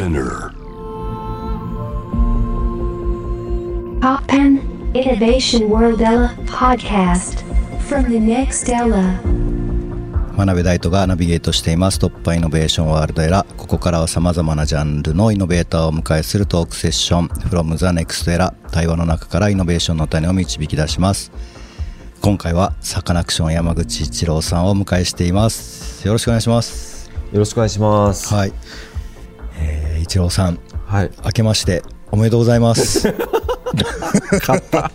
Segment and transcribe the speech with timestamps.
[0.00, 0.54] Spinner.
[4.00, 4.62] Poppen
[4.94, 7.44] Innovation World Ella podcast.
[7.86, 9.20] From the next Ella.
[10.38, 11.98] 真鍋大斗がナビゲートしています。
[11.98, 13.44] 突破イノベーションワールドエラ。
[13.58, 17.28] ここからは様々なジャンルのイノベーターをお迎えするトークセッション。
[17.28, 21.30] From the next era 対話の中からイノベーションの種を導き出します。
[22.22, 26.06] 今回はサカナクション山口一郎さんをお迎えしています。
[26.06, 27.00] よろしくお願いします。
[27.32, 28.34] よろしくお願いします。
[28.34, 28.54] はい、えー、
[30.10, 31.10] 一郎さんはい。
[31.24, 33.12] 明けましておめでとうございます
[34.40, 34.90] 買った。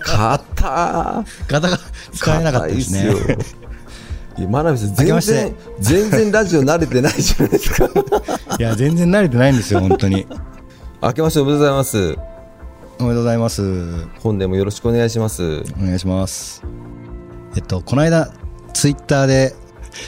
[0.00, 1.24] 買った。
[1.46, 1.78] ガタが
[2.12, 3.32] 使えなかったですね硬
[4.38, 7.88] いや真鍋さん、全然、全然ラジオ慣れてないじゃないですか。
[8.58, 10.26] いや全然慣れてないんですよ本当に
[11.00, 11.98] 明けましておめでとうございます。
[11.98, 12.18] おめで
[12.98, 15.62] とうございます本年もよろしくお願いします。
[15.80, 16.64] お願いします
[17.54, 18.32] えっとこの間
[18.72, 19.54] ツイッターで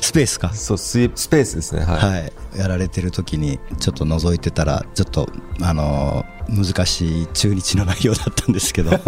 [0.00, 1.84] スペースかそう、スペースですね。
[1.84, 2.10] はい。
[2.10, 5.28] はいやられてる時にちょっと覗いてたらちょっと
[5.60, 8.90] あのー難しい中日の内容だったんですけど。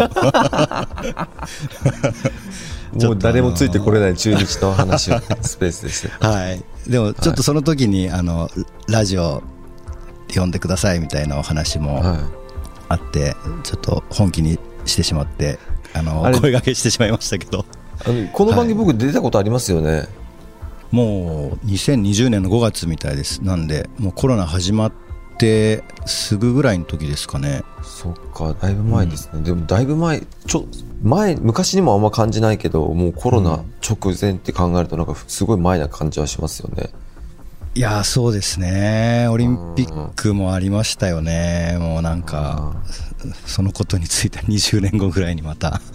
[2.93, 6.09] もう誰もついてこれない中日の話をスペースでして。
[6.25, 6.63] はい。
[6.87, 8.49] でもちょっとその時に、あの
[8.87, 9.43] ラジオ
[10.33, 12.19] 呼んでくださいみたいなお話もは
[12.89, 15.59] あって、ちょっと本気にしてしまって
[15.93, 17.65] あの声掛けしてしまいましたけど。
[18.33, 20.07] この番組僕出たことありますよね。
[20.91, 24.93] もう2020年の5月みたいですなんでもうコロナ始まっ
[25.37, 29.43] てすぐぐらいの時ですかねそっか、だいぶ前ですね。
[29.43, 30.65] でもだいぶ前、ちょ、
[31.03, 36.89] 前、昔にもあんま感じないけど、もうコロナ直前って考えるとなんかすごい前な感じはしますよね。
[37.77, 39.27] いやーそうですね。
[39.29, 41.75] オリンピックもありましたよね。
[41.77, 42.73] もうなんか
[43.45, 45.81] そのことについては20年後ぐらいにまた。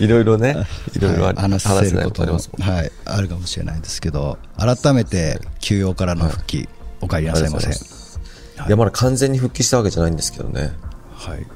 [0.00, 0.56] いろいろね、
[0.96, 2.40] いろいろはい話せることも。
[2.58, 6.68] はい、あるかもしれないですけど改めて休養からの復帰、
[7.00, 7.70] お帰りなさいませ。
[7.70, 7.76] いい
[8.68, 10.72] や、まだ完全に復帰したわけじゃないんですけどね。
[11.14, 11.46] はい、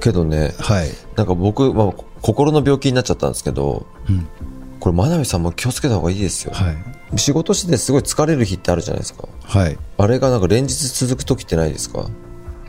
[0.00, 0.90] けどね、はい。
[1.16, 4.26] なんか僕、まあ、心の病気になっちゃったんですけど、うん
[4.80, 6.52] これ、真鍋さんも気をつけた方がいいですよ。
[6.54, 7.18] はい。
[7.18, 9.28] 仕事しててすごい疲れる日ってあるじゃないですか。
[9.44, 12.08] はい、いあれがなんか連日続く時ってないですか？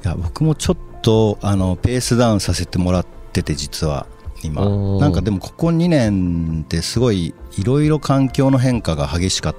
[0.04, 4.08] や僕もちょっとあのペースダウンさせてもらってて実は
[4.44, 4.66] 今。
[4.66, 9.56] うんなんかでもここ2年ってすごいいろいろ環境の変化が激しかっ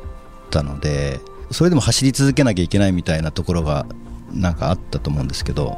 [0.50, 3.84] たのでそれでも走り続けなきゃいけないみたいなところが
[4.32, 5.76] なんかあったと思うんですけど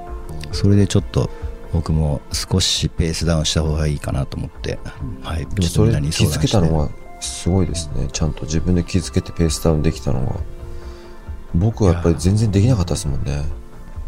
[0.52, 1.28] それでちょっと
[1.72, 4.78] 僕も少しペースダウンした方がいいかなと思って、
[5.22, 6.90] はい、それ気づけたのは
[7.20, 8.08] すごいですね。
[8.12, 10.36] ちゃんと自分で気づけてペースダウンできたのは。
[11.54, 13.42] 僕はやっぱり全然できなかったですもんね。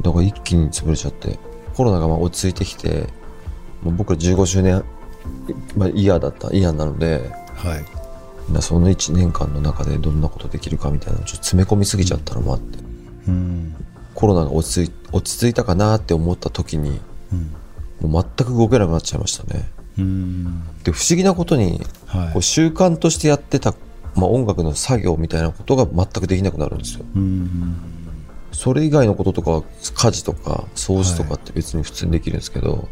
[0.00, 1.38] だから一気に潰れちゃって。
[1.74, 3.08] コロナがまあ落ち着いてきて、
[3.82, 4.84] もう僕ら15周年、
[5.76, 8.52] まあ、イヤーだった、イヤーなので、はい。
[8.52, 12.78] なその1年間の中でどんなことできるかみたいなのをちょっと詰め込みすぎちゃったのもあって、
[13.28, 13.74] うん。
[14.14, 17.00] コロナが落ち着い落ち着いたかなって思った時に、
[18.00, 19.70] もう全く動けなくなっちゃいましたね。
[19.98, 20.64] うん。
[20.82, 22.32] で、不思議なことに、はい。
[22.32, 23.74] こう習慣としてやってた、
[24.14, 27.04] まあ、音楽の作業みたいなことが全くできなくなるんですよ。
[27.14, 27.76] うん。
[28.52, 29.62] それ以外のこととかは
[29.94, 32.88] 家事とか掃除とかって別に普通にできるんですけど、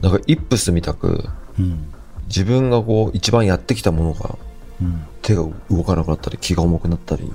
[0.00, 1.24] なんかイップスみたく
[1.58, 1.92] うん。
[2.28, 4.38] 自分がこう一番やってきたものが
[4.80, 5.04] うん。
[5.22, 7.30] 手が動かなくなったり気が重くなったり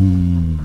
[0.00, 0.58] うん。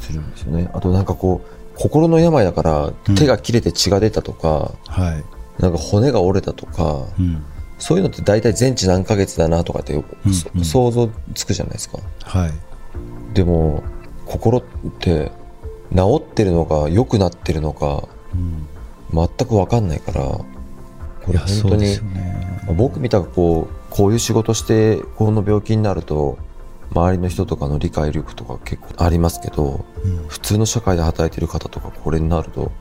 [0.00, 0.70] するんですよね。
[0.72, 5.18] あとなんかこう心の病だから手が切れて血が出たとか、は
[5.58, 5.62] い。
[5.62, 7.42] なんか骨が折れたとか、うん。
[7.78, 10.64] そういうのって大体全治何ヶ月だなとかって、そうん。
[10.64, 11.98] 想像つくじゃないですか。
[12.24, 12.52] はい。
[13.32, 13.82] でも
[14.26, 14.62] 心っ
[14.98, 15.32] て
[15.96, 18.68] 治ってるのか良くなってるのかうん。
[19.12, 20.46] 全く分かんないからこ
[21.32, 22.00] れ本当にね
[22.66, 26.38] まあ僕みたくこうこういう仕事してこの病気になると
[26.92, 30.28] 周りの人とかの理解力とか結構ありますけど、うん。
[30.28, 32.72] 普通の社会で働いてる方とかこれになると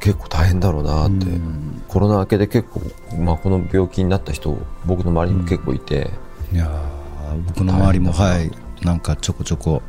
[0.00, 1.82] 結構大変だろうなって、うん。
[1.88, 2.80] コロナ明けで結構、
[3.18, 6.10] まあ、この病気になった人僕の周りにも結構いて、
[6.52, 8.50] いやー僕の周りも大はい。
[8.82, 9.82] なんかちょこちょこ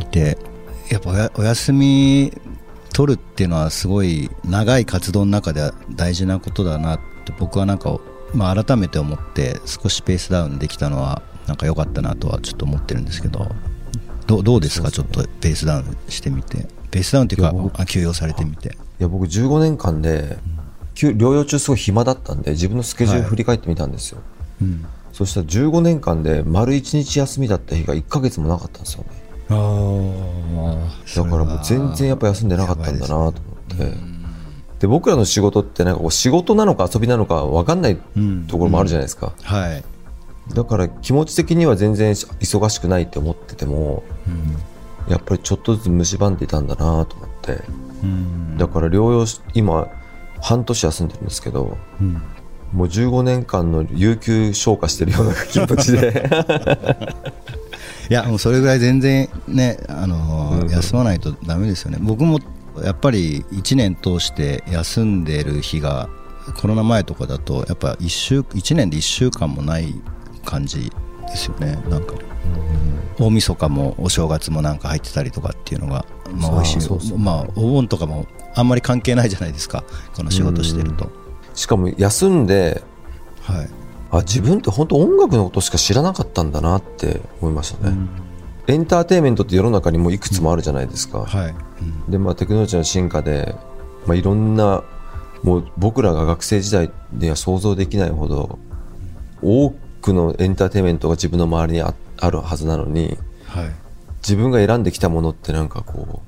[0.00, 0.38] いて
[0.90, 2.32] やっぱお休み
[2.92, 7.98] 取るっていうのはすごい長い活動の中では大事なことだなって僕はなんか、
[8.32, 13.46] まあ、改めて思って少しペースダウンできたのはなんか良かったなとはちょっと思ってるんですけど
[14.26, 14.90] どうどうですか？
[14.90, 16.66] ちょっとペースダウンしてみて。
[16.90, 18.68] ペースダウンっていうかあ休養されてみて。
[18.68, 20.38] いや僕15年間で、
[20.94, 24.20] 休療養中すごい暇だったんで自分のスケジュール振り返ってみたんですよ、
[24.62, 24.86] うん。
[25.12, 29.08] そしたら15年間で丸1日休みだった日が1ヶ月もなかったんですよね。
[29.50, 33.96] あだからもう全然やっぱ休んでなかったんだなと思って。
[34.78, 39.84] で僕らの仕事ってなんかこう仕事なのか遊びなのか分かんないうんところもあるじゃないですか、はい
[40.52, 44.02] だから気持ち的には全然忙しくないって思ってても
[45.08, 47.60] やっぱりちょっとずつ蝕んでいたんだなと思って。
[48.02, 48.58] うん。
[48.58, 49.88] だから療養し今
[50.40, 52.22] 半年休んでるんですけどうん。
[52.72, 56.28] もう15年間の有給消化してるような気持ちで。
[58.10, 61.98] いやもうそれぐらい全然ね、あの休まないとダメですよね。
[62.00, 62.38] 僕も
[62.82, 66.08] やっぱり1年通して休んでる日が
[66.60, 69.94] コロナ前とかだとやっぱ1週1年で1週間もない
[70.44, 70.90] 感じ
[71.28, 71.78] ですよね。
[71.88, 72.14] なんか
[73.18, 76.80] 大晦日もお正月もなんか入ってたりとかっていうのがまあ美味しい。
[76.80, 77.18] そうそう。
[77.18, 79.84] まあお盆とかもあんまり関係ないじゃないですか。
[80.16, 81.10] この仕事してると、
[81.54, 82.82] しかも休んで
[83.42, 83.70] はい。
[84.10, 87.96] あ自分って本当音楽のことしか知らなかったんだなって思いましたね、
[88.68, 91.54] エンターテインメントって世の中にもいくつもあるじゃないですか、はい、
[92.08, 93.56] でまあテクノロジーの進化で、
[94.06, 94.84] まあ、いろんな
[95.42, 98.60] もう僕らが学生時代では想像できないほど
[99.42, 103.16] 多くのエンターテインメントが自分の周りにああるはずなのに
[103.46, 103.72] はい。
[104.22, 106.22] 自分が選んできたものってなんかこ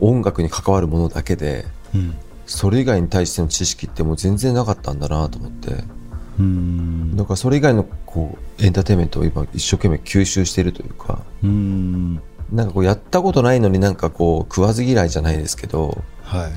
[0.00, 2.16] う音楽に関わるものだけでうん。
[2.46, 5.84] それ以外に対しての知識ってもう全然なかったんだなと思って。
[6.38, 7.16] うん。
[7.16, 12.14] だからそれ以外のこうエンターテインメントを今一生懸命吸収しているというかうん。
[12.50, 16.52] なんかこうやったことないのになんかこう食わず嫌いじゃないですけどはい。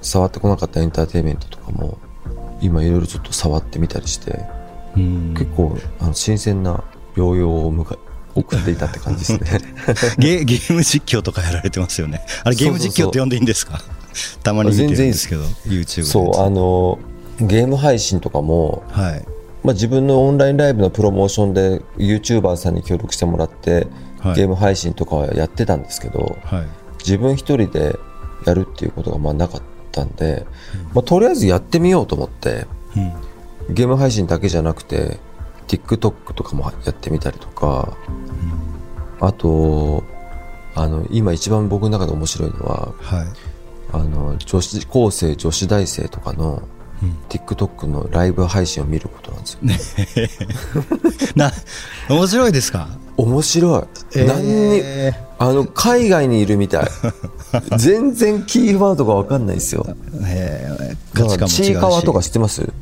[0.00, 1.98] 触ってこなかったエンターテインメントとかも
[2.60, 4.61] 今いろいろちょっと触ってみたりしてうん
[4.94, 6.82] 結構あの新鮮な
[7.16, 7.98] 療養を迎え
[8.34, 9.60] 送っていたって感じですね。
[10.18, 12.24] ゲゲーム実況とかやられてますよね。
[12.44, 13.80] あれゲーム実況って呼んでいいんですか？
[14.42, 16.02] たまに見てるんですけど YouTube で。
[16.04, 16.98] そうあの
[17.40, 19.24] ゲーム配信とかも、はい。
[19.64, 23.86] まあ、自分のオンラインライブのプロモーションで YouTuber さんに協力してもらって、
[24.20, 24.34] はい。
[24.34, 26.66] ゲーム配信とかはやってたんですけどはい。
[26.98, 27.96] 自分一人で
[28.46, 29.62] やるっていうことがまあなかっ
[29.92, 30.46] たんで、
[30.94, 32.66] まあ、とりあえずやってみようと思って
[32.96, 33.12] うん
[33.70, 35.18] ゲーム配信だけじゃなくて
[35.68, 37.96] TikTok とかもやってみたりとか、
[39.20, 40.02] あと
[40.74, 43.26] あの今一番僕の中で面白いのははい。
[43.94, 46.62] あの女子高生女子大生とかの
[47.02, 47.16] うん。
[47.28, 49.60] TikTok のライブ配信を見ることなんですよ、
[51.34, 51.50] な
[52.08, 52.88] 面白いですか？
[53.16, 53.80] 面白
[54.14, 56.86] い、何にえあの海外にいるみたい。
[57.76, 59.84] 全然キーワードが分かんないですよ。
[59.84, 61.62] ーえー価値観も違うし。
[61.64, 62.72] ちいかわとか知ってます？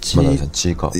[0.00, 0.92] ち真鍋さんちいか。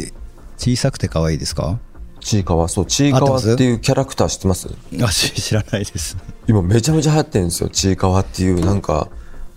[0.57, 1.79] 小さくて可愛いですか？
[2.21, 4.69] ちいかわそうちいかわっていうキャラクター知ってます？
[5.03, 6.17] あし知らないです。
[6.47, 7.69] 今めちゃめちゃ流行ってるんですよ。
[7.71, 9.09] ちいかわっていうなんか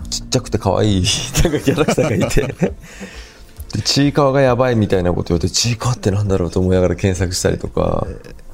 [0.10, 1.04] ちっちゃくて可愛い
[1.44, 2.74] なんかキャラクターがいて。
[3.74, 8.06] でちいかわがやばいみたいなこと言われてちいかわってなんだろうと思いながら検索したりとか。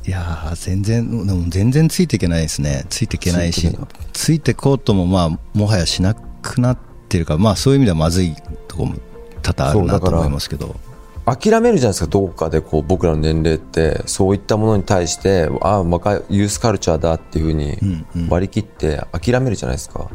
[0.08, 2.86] いやー全然でも全然ついていけないですね。
[2.90, 3.78] ついていけないし
[4.14, 6.78] ついてこうともまあもはやしなくなっ
[7.10, 8.34] てるからまあそういう意味ではまずい
[8.68, 8.96] ところも
[9.42, 10.76] 多々あるなと思いますけど。
[11.26, 14.02] 諦めるじゃないですかどこかでこう僕らの年齢って。
[14.08, 18.30] そういったものに対してああ若いユースカルチャーだっていうふうにうんうん。
[18.30, 20.10] 割り切って諦めるじゃないですか、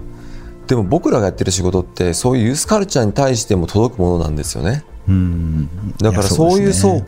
[0.66, 4.84] でも僕らがやってる仕事ってそういうユースカルチャーに対しても届くものなんですよね。
[5.08, 5.68] うん。
[5.98, 7.02] だからやそういう層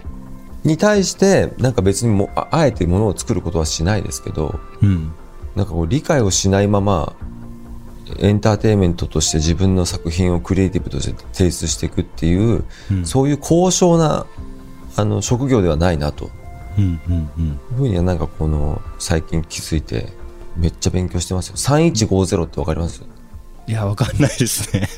[0.63, 5.13] に対してなんか別にもああえてものを作ることはしないですけどうん。
[5.55, 7.15] なんかこう理解をしないまま
[8.19, 13.07] エンターテインメントとして自分の作品をクリエイティブとして提出していくっていう、うん。
[13.07, 14.27] そういう高尚な
[14.97, 16.31] あの職業ではないなと。
[16.79, 17.47] うんうんうん。
[17.49, 20.13] いうふうにはなんかこの最近気づいて
[20.57, 21.57] めっちゃ勉強してますよ。
[21.57, 23.03] 3150ってわかります？
[23.67, 24.89] いやわかんないですね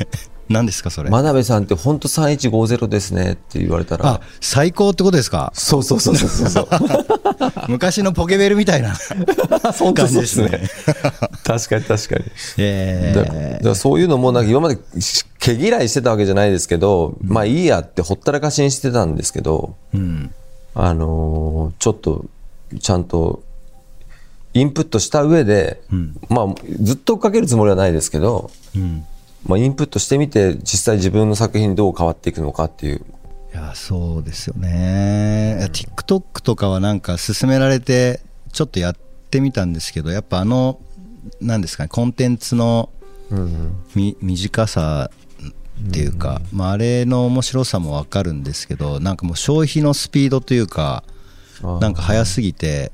[0.49, 1.11] 何ですかそれ？
[1.11, 5.51] 真鍋さんって本当3150ですねって言われたあら最高ってことですか？
[5.55, 6.69] そうそうそうそうそう
[7.69, 8.95] 昔のポケベルみたいな
[9.79, 10.69] 本当感じそうですね。
[11.45, 12.25] 確かに確かに。
[12.59, 13.69] えー。
[13.69, 14.79] らそういうのもなんか今まで
[15.39, 20.33] 毛嫌いしてたわけじゃないですけど、まあいいやってほったらかしにしてたんですけど、うん。
[20.75, 22.25] あのーちょっと
[22.81, 23.43] ちゃんと
[24.55, 26.17] インプットした上で、うん。
[26.29, 26.47] まあ
[26.83, 29.05] ずっと追っかけるつもりはないですけど、うん
[29.47, 33.05] まあ、インプットしてみて実際自分の作品にどう変わっていくのかっていう。
[33.53, 35.57] いやそうですよね。
[35.59, 38.21] いや TikTok とかはなんか勧められて
[38.53, 38.97] ちょっとやっ
[39.31, 40.81] てみたんですけどやっぱあの
[41.41, 42.91] なんですかねコンテンツの
[43.95, 45.11] み短さ
[45.87, 51.05] っていうか、まあ、あれの面白さもわかるんですけどなんかもう消費のスピードというか
[51.81, 52.93] なんか早すぎて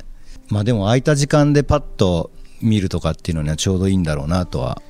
[0.49, 4.83] まあでも空いた時間でパッと見るとかっていうのにはちょうどいいんだろうなとは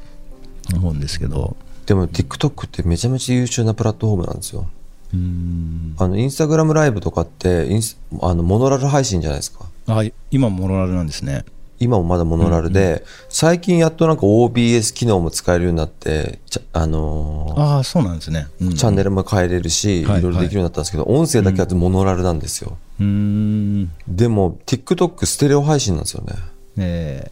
[0.74, 1.56] 思うんですけど。
[1.86, 4.66] でも TikTok ってめちゃめちゃ優秀なプラットフォームなんですよ。
[5.12, 5.94] うん。
[5.98, 9.66] あのインスタグラムライブとかってインスあのモノラル配信じゃないですか。
[9.86, 11.44] あ今モノラルなんですね。
[11.80, 16.38] 今もまだモノラルで、最近やっとなんか OBS 機能も使えるようになって、
[16.72, 20.22] あのーああそうなんですね、うんチャンネルも変えれるし、はいい。
[20.22, 22.78] ろいろできるようになったんですけど、音声だけだとモノラルなんですよ。
[23.00, 23.90] うーん。
[24.08, 26.34] でも、TikTok ステレオ配信なんですよね。
[26.78, 27.30] え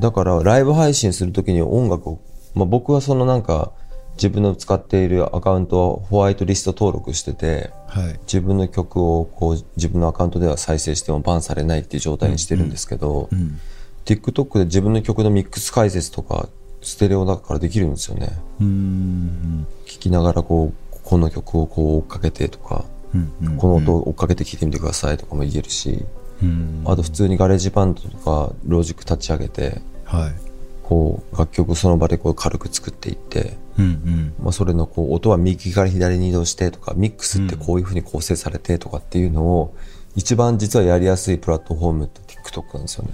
[0.00, 2.20] だから、ライブ配信するときに音楽を、
[2.58, 3.72] まあ、僕はそのなんか、
[4.14, 8.18] 自分の使っているアカウントをホワイトリスト登録してて、ーはい。
[8.22, 13.60] 自分の曲をこう自分のアカウントでは再生してもバンされないっていう状態にしてるんですけど、うん。
[14.04, 16.48] TikTok で自分の曲のミックス解説とか
[16.82, 18.36] ステレオだからできるんですよね。
[18.60, 19.66] うーん。
[19.86, 22.84] 聴きながらこうこの曲をこう追っかけてとか、
[23.14, 23.32] うん。
[23.40, 23.56] うん。
[23.56, 26.04] この音を追っかけて聴いてみてくださいとかも言えるし、
[26.42, 26.82] うん。
[26.86, 30.47] あと普通に GarageBand とかロジック立ち上げてはい
[30.88, 34.34] こう楽曲をその場でこう軽く作っていって、うんうん。
[34.42, 39.76] まあ、それのこう音は右から左に移動してとかミックスってこういう風に構成されてとかっていうのを
[40.16, 43.10] 一番実はやりやすいプラットフォームって TikTok なんですよね。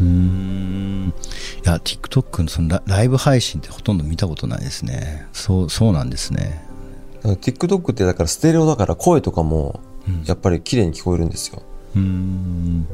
[0.00, 1.08] うーん。
[1.08, 5.26] いや TikTok のそのラライブ配信ってほとんど見たことないですね。
[5.34, 6.66] そうそうなんですね。
[7.16, 9.80] だから TikTok ってだからステレオだから声とかも
[10.24, 11.62] やっぱり綺麗に聞こえるんですよ。
[11.96, 12.86] うーん。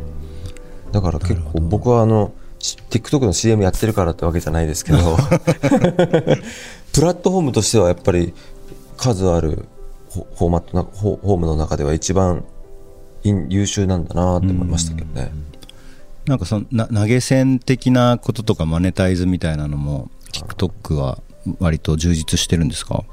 [0.91, 4.99] だから結構僕はあのし TikTok の CM やってるからってわけじゃないですけど。
[6.93, 8.33] プラットフォームとしてはやっぱり
[8.97, 9.67] 数ある
[10.11, 12.45] フォーマットなフォームの中では一番
[13.23, 15.31] い優秀なんだなって思いましたけどね。
[16.27, 21.19] なんかそのな投げ銭的なこととかマネタイズみたいなのも TikTok は
[21.61, 23.05] 割と充実してるんですか？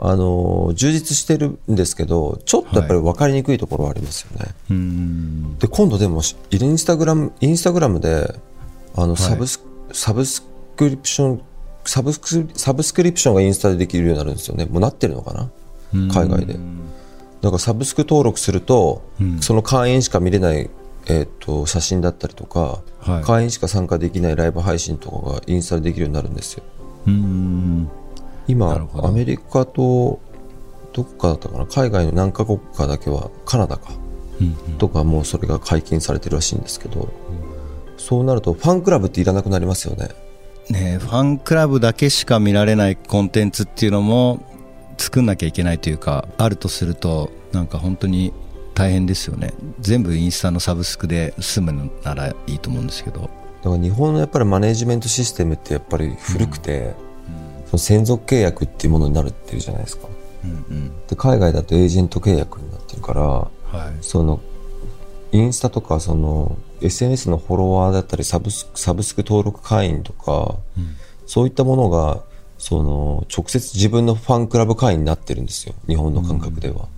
[0.00, 4.46] あの充実してるんですけどちょっとやっぱり分かりにくいところはありますよね。
[4.70, 5.58] うーん。
[5.58, 8.38] で今度でもしインスタグラムインスタグラムで
[9.00, 10.44] あのサブス、サブス
[10.76, 11.42] クリプション
[11.84, 14.64] サブスクサブスクリプションがインスタでできるようになるんですよね。
[14.64, 15.50] もうなってるのかな？
[16.12, 16.54] 海外で。
[16.54, 19.02] だからサブスク登録すると、
[19.40, 20.68] その会員しか見れない、
[21.06, 23.22] えー、と写真だったりとか、はい。
[23.22, 26.64] 会員しか参加できないライブ配信とかがインスタでできるようになるんですよ。
[27.06, 27.88] うーん。
[28.48, 30.20] 今アメリカと
[30.92, 31.66] どっかだったかな？
[31.66, 33.92] 海外の何カ国かだけはカナダか。
[34.40, 37.08] うんとかもうそれが解禁されてるらしいんですけど、
[38.08, 40.08] そうなるとファンクラブっていらなくなりますよね。
[40.70, 44.42] ねえファンクラブだけしか見られないコンテンツっていうのも
[44.96, 48.32] 作んなきゃいけないというかあるとするとなんか本当に
[48.74, 49.52] 大変ですよね。
[49.80, 53.20] 全部インスタのサブスクで済むのならいいと思うんですけど。
[53.20, 53.28] だ
[53.70, 56.94] から日本のやっぱりマネジメントシステムってやっぱり古くて、
[57.66, 60.08] その専属契約っていうものになるっていうじゃないですか。
[60.44, 61.06] うんうん。
[61.08, 63.48] で海外だとエージェント契約になってるからは
[63.90, 63.98] い。
[64.00, 64.40] その
[65.32, 70.56] インスタとかその SNS のフォロワーだったりサブスサブスク登録会員とか、
[71.26, 72.22] そういったものが
[72.58, 75.74] その直接自分のファンクラブ会員になってるんですよ。
[75.86, 76.88] 日本の感覚では、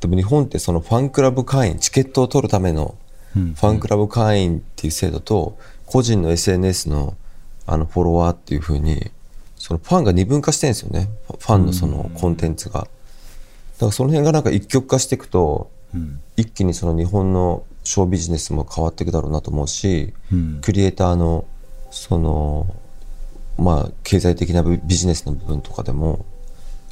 [0.00, 2.96] でも日本ってそのファンクラブ会員チケットを取るための
[3.36, 3.54] うん。
[3.54, 7.16] ファンクラブ会員っていう制度と個人の SNS の
[7.66, 9.10] あのフォロワーっていう風に
[9.56, 11.08] そのファンが二分化してるんですよね。
[11.28, 12.80] ファンのそのコンテンツが。
[12.80, 12.88] だか
[13.86, 16.20] らその辺がなんか一極化していくとうん。
[16.36, 20.60] 一気にその日本のショービジネスも変わっていくだろうなと思うし、うん。
[20.62, 21.46] クリエイターの
[21.90, 22.74] その
[23.58, 26.24] まあ経済的なビビジネスの部分とかでも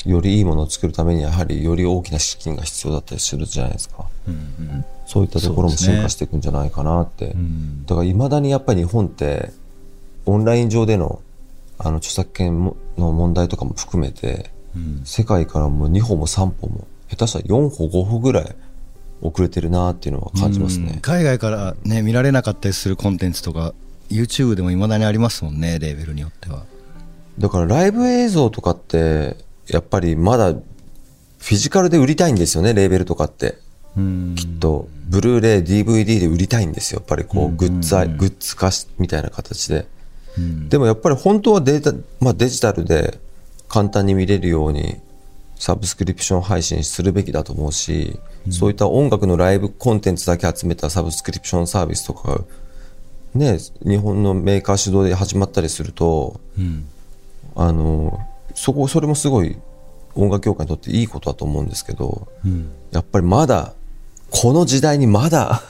[0.04, 4.06] よりいいものを作るためにやはりより大きな資金が必要だったりするじゃないですか。
[4.26, 7.86] うんそういったところも進化していくんじゃないかなって、うん。
[7.86, 9.50] だからいまだにやっぱり日本って
[10.26, 11.22] オンライン上での
[11.78, 15.02] あの著作権もの問題とかも含めてうん。
[15.04, 18.56] 世界からもう2歩も3歩も下手したら4歩5歩ぐらい
[19.20, 20.92] 遅れてるなっていうのは感じますね。
[20.94, 21.00] うん。
[21.00, 23.74] 海外からね見られなかったりするコンテンツとか
[24.10, 26.64] YouTube でもいまだにありますもんねレーベルによっては。
[27.38, 33.58] だからライブ映像とかってやっぱりまだフィジカルで売りたいんですよねレーベルとかって。
[33.96, 34.34] うん。
[34.36, 34.88] きっと。
[35.08, 37.00] ブルーレイ DVD で売りたいんですよ。
[37.00, 39.86] やっぱりこうグッズあグッズ化しみたいな形で。
[40.36, 40.68] うん。
[40.68, 43.18] でもやっぱり本当はデータ、まあ、デジタルで
[43.68, 45.00] 簡単に見れるように
[45.58, 48.18] サブスクリプション配信するべきだと思うし、
[48.50, 52.44] そういった音楽のライブコンテンツだけ集めたサブスクリプションサービスとか
[53.34, 56.88] ね日本のメーカー主導で始まったりするとうん。
[57.56, 58.20] あの
[58.54, 59.56] そこそれもすごい
[60.14, 62.70] 音楽業界にとっていいことだと思うんですけどうん。
[62.92, 63.74] やっぱりまだ
[64.30, 65.62] この時代にまだ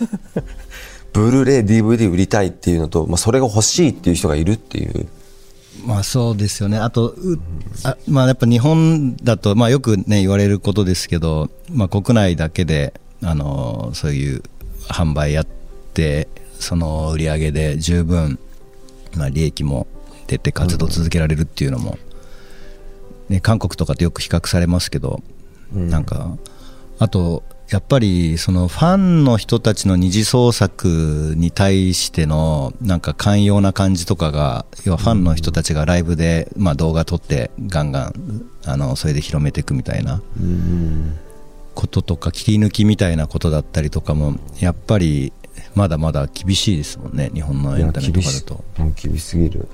[1.12, 5.08] ブルーレイ DVD 売りたいっていうのと、まあ、それが欲しいっていう人がいるっていう
[5.88, 7.38] まあそうですよね、あと、う
[7.82, 12.92] あまあ、やっぱ日本だと、まあ、よく、ね、言われることですけど、まあ、国内だけで
[13.22, 14.42] あのそういう
[14.82, 15.46] 販売やっ
[15.94, 16.28] て、
[16.60, 18.38] その売り上げで十分、
[19.16, 19.86] まあ、利益も
[20.26, 21.96] 出て活動続けられるっていうのも、
[23.30, 25.22] ね、韓国とかとよく比較されますけど、
[25.72, 26.36] なんか、
[26.98, 40.22] あと、やっぱりそのファンの人たちの二次創作に対してのなんか寛容な感じとかが要はファンの人たちがライブでまあ動画撮ってガンガンあのそれで広めていくみたいな。
[41.74, 45.32] こととか切り抜きみたいなことだったりとかもやっぱり
[45.76, 48.64] まだまだ厳しいですもんね日本のエンタメとかだと。
[49.00, 49.38] 厳しす。
[49.38, 49.68] ぎる、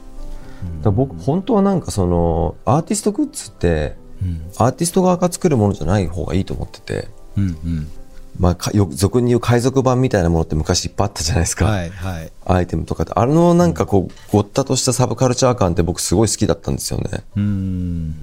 [0.83, 4.43] だ僕本当はなんかそのアーティストグッズってうん。
[4.59, 7.91] アーティスト側が作るものじゃない方がいいと思ってて、うんうん。
[8.39, 12.33] まあ、かよ俗に言う海賊版みたいなものって昔いっぱいあったじゃないですか、はいはい。
[12.47, 13.13] アイテムとかって。
[13.15, 17.25] あれのなんかこうごったとしたサブカルチャー感って僕すごい好きだったんですよね。
[17.37, 18.15] うん。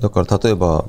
[0.00, 0.84] だから例えば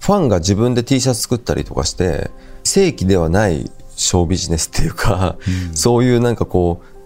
[0.00, 2.30] ファンが自分で T シャツ作ったりとかして
[2.64, 5.36] 正規ではないショービジネスっていうか、
[5.74, 6.96] そういうなんかこう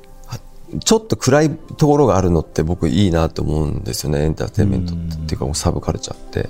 [0.84, 4.22] ちょっと暗いところがあるのって僕いいなと思うんですよね。
[4.22, 6.48] エンターテインメントって,、っていうかもうサブカルチャーって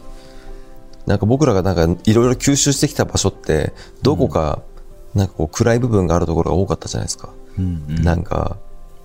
[1.07, 4.63] なんか僕らがなんかいろいろ吸収してきた場所ってどこか
[5.15, 8.03] なんかこう暗い部分があるところが多かったじゃないですか、うんうん。
[8.03, 8.59] なんか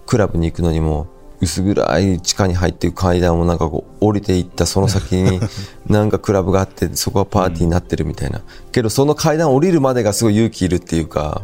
[0.06, 1.08] クラブに行くのにも
[1.42, 5.40] 薄暗い地下に入っていく階段をなんかこう降りていったその先に
[5.88, 8.42] なんかクラブがあってそこはパーティーになってるみたいな。
[8.72, 11.42] けどその階段降りるまでがすごい勇気いるっていうか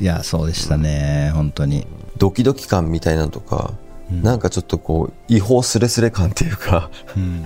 [0.00, 1.86] いやそうでしたね本当に。
[2.18, 3.72] ドキドキ感みたいなのとか、
[4.10, 6.90] なんかちょっとこう違法スレスレ感っていうか。
[7.16, 7.44] うん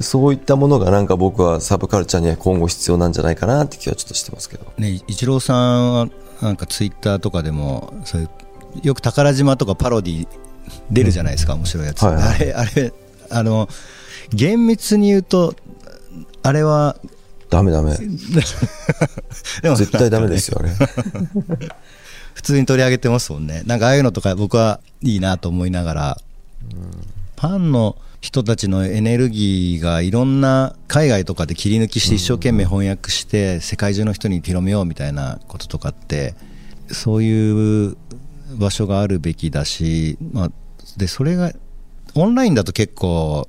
[0.00, 4.72] そういったものがなんか僕はサブカルチャーには今後必要なんじゃないかなって気はちょっとしてますけど。
[4.78, 6.08] ね、イチローさんは
[6.40, 8.28] なんかツイッターとかでもそういう
[8.82, 10.28] よく宝島とかパロディ
[10.90, 12.92] 出るじゃないですか、面白いやつ、はいはいあれあれ
[13.30, 13.68] あの
[14.30, 15.54] 厳密に言うと
[16.42, 16.96] あれは
[17.50, 17.96] ダメダメ。
[19.62, 20.70] でも絶対ダメですよあれ。
[22.34, 23.62] 普通に取り上げてますもんね。
[23.66, 26.20] なんかああいうのとか僕はいいなと思いながら、
[27.38, 36.34] ファンの人たちのエネルギーがいろんな海外とかで切り抜きして一生懸命翻訳して世界中の人に広めようみたいなこととかって
[36.88, 37.96] そういう
[38.58, 40.50] 場所があるべきだし、まあ、
[40.96, 41.52] でそれが
[42.16, 43.48] オンラインだと結構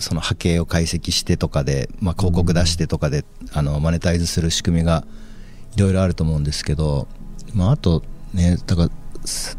[0.00, 5.04] その波形を解析してとかで、まあ、広告出してとかで、あのマネタイズする仕組みが
[5.76, 7.08] いろいろあると思うんですけど、
[7.54, 8.02] まあ、あと
[8.34, 8.90] ねだから
[9.24, 9.56] そ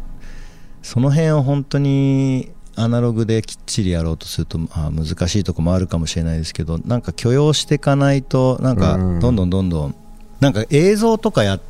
[0.82, 9.20] その辺を本当にアナログできっちりやろうとすると、まあ、難しいとこもあるかもしれないですけどなんか許容していかないとなんかうん。
[9.20, 9.94] どんどんどんどん
[10.40, 11.60] なんか映像とかやっ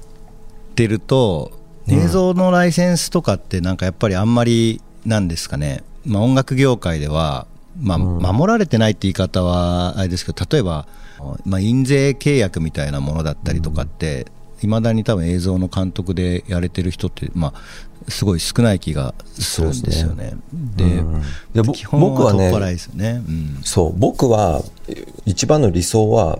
[0.74, 1.52] てると
[1.88, 7.46] 映像のライセンスとかってなんかやっぱりあんまりなんですかね、まあ、音楽業界では、
[7.80, 10.86] まあ、守られてないって言い方はあれですけど例えば、
[11.44, 14.26] まあ、印税契約みたいなものだったりとかって
[14.62, 20.34] いまだに多分映像の監督でやれてる人って、まあ、すごい少ない気がするんですよね。
[20.76, 21.22] でうん
[21.52, 23.22] でぼ基本僕は取っ払いですよね。
[23.26, 26.38] うんそう僕はえ一番の理想は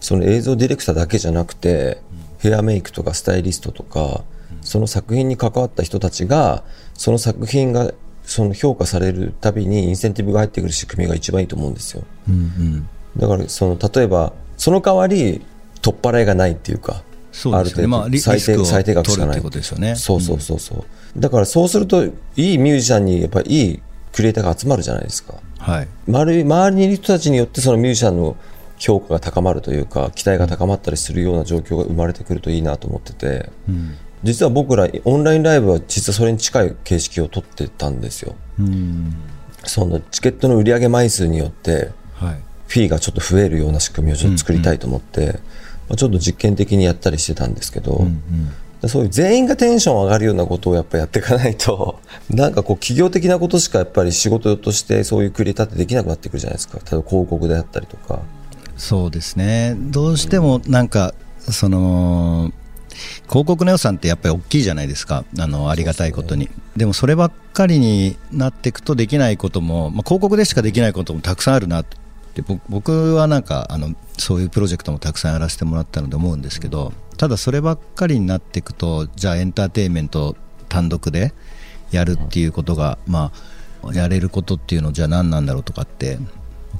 [0.00, 2.00] その映像ディレクターだけじゃなくて、
[2.38, 4.22] ヘアメイクとかスタイリストとか、
[4.60, 7.92] その作品に関わった人たちがその作品が
[8.24, 15.40] その評価されるたびにインセンティブが入ってくる仕組みが一番いいと思うんですようんうんだからその例えばその代わり
[15.80, 17.02] 取っ払いがないっていうか。
[17.52, 19.94] ある程度まあ、最低最低額しかない取るってことですよね。
[19.96, 25.34] そうそうそうそう、だからそうするといいミュージシャンにやっぱりいいクリエイターが集まるじゃないですか。
[25.58, 25.88] はい。
[26.08, 28.36] 周り周りにいる人たちによってそのミュージシャンの
[28.78, 33.50] 評価が高まるというか期待が高まったりするような状況が生まれてくるといいなと思ってて。
[33.68, 33.96] うん。
[34.22, 38.34] 実は僕らオンラインライブは実はそれに近い形式を取ってたんですよ。
[38.58, 39.14] うん。
[39.64, 42.46] そのチケットの売り上げ枚数によってはい。
[42.68, 45.38] フィーがちょっと増えるような仕組みをちょっと作りたいと思って、
[45.88, 48.22] まあ、ちょっと実験的にやったりしてたんですけど、うん
[48.88, 51.98] そういう全員がテンション上がるようなことをやっぱやっていかないと
[52.30, 58.20] なんかこう企業的なことしかやっぱり仕事としてそういうクリエイターってできなくなってくるじゃないですか例えば広告であったりとか
[58.76, 59.74] そうですね。
[59.76, 62.52] どうしてもなんか、その、
[63.28, 65.24] 広告の予算ってやっぱり大きいじゃないですか。
[65.38, 66.48] あの、ありがたいことに。
[66.76, 71.84] でもそればっかりになっていくとできないことも、まあ、広告でしかできないこともたくさんあるな
[72.40, 80.36] って、ぼ僕はなんか、あの、そういうプロジェクトもたくさんやらせてもらったので思うんですけど、ただそればっかりになっていくと、じゃあエンターテインメント
[80.68, 81.32] 単独で
[81.90, 86.18] やるっていうことが、まあ、やれることっていうのじゃあ何なんだろうとかって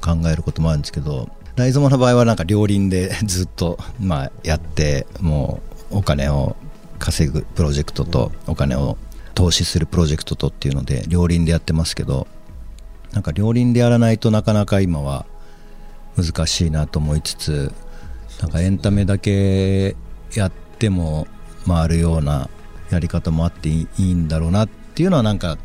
[0.01, 6.55] 考えることもあるんですけどライゾマの場合はなんか両輪で ずっとまあやってもうお金を
[6.99, 8.97] 稼ぐプロジェクトとお金を
[9.33, 12.27] 投資するプロジェクトとっていうので両輪でやってますけど
[13.13, 15.25] なんか両輪でやらないとなかなか今は
[16.17, 17.71] 難しいなと思いつつ
[18.41, 19.95] なんかエンタメだけ
[20.33, 21.27] やっても
[21.65, 22.49] 回るような
[22.89, 25.57] やり方もあっていいんだろうなっていうのはなんか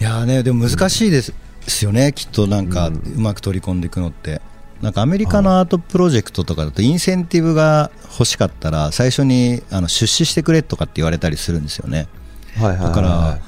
[0.00, 4.40] いやーねでも難しいです,、よねきっとなんかうまく取り込んでいくのって。
[4.80, 12.06] なんかアメリカのアートプロジェクトとかだとインセンティブが欲しかったら最初にあの出資してくれとかって言われたりするんですよね。
[12.56, 13.38] はいはいだから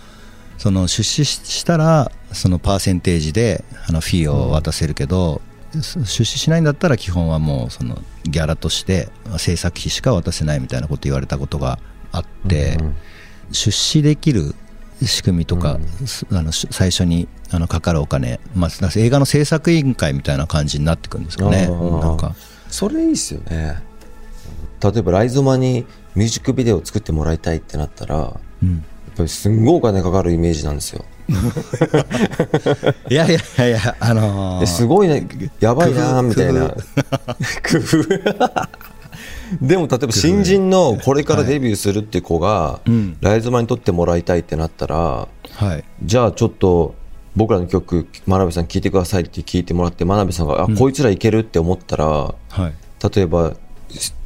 [0.59, 5.41] その出資したらそのパーセンテージであのフィーを渡せるけど、
[5.73, 11.79] 出資しないんだったら基本はもうそのギャラとして制作費しか渡せないみたいなこと言われたことが
[12.13, 12.97] あって、うんうん。
[13.53, 14.55] 出資できる
[15.03, 21.69] 仕組みとか、すあのし最初にあのかかるお金、まあ、映画の制作委員会みたいな感じになってくるんですかね。
[21.69, 22.35] なんか。
[22.69, 23.83] それいいっすよね。
[24.83, 28.85] 例えばライゾマにミュージックビデオを作ってもらいたいってなったらやうん。
[29.11, 31.05] っぱりすんごいお金かかるイメージなんですよ
[33.09, 35.27] いやいやいやあのーですごいね。
[35.61, 36.69] やばいなーみたいな。
[36.71, 38.81] 工工夫。
[39.61, 43.17] でも例えば新人のこれからデビューするっていう子が、うん。
[43.21, 45.85] ライゾマに撮ってもらいたいってなったらはい。
[46.03, 46.95] じゃあちょっと
[47.37, 52.35] 僕らの曲真鍋さん聴いてくださいって聞いてもらって真鍋さんがあ、こいつらいけるって思ったらは
[52.69, 52.73] い。
[53.15, 53.53] 例えば、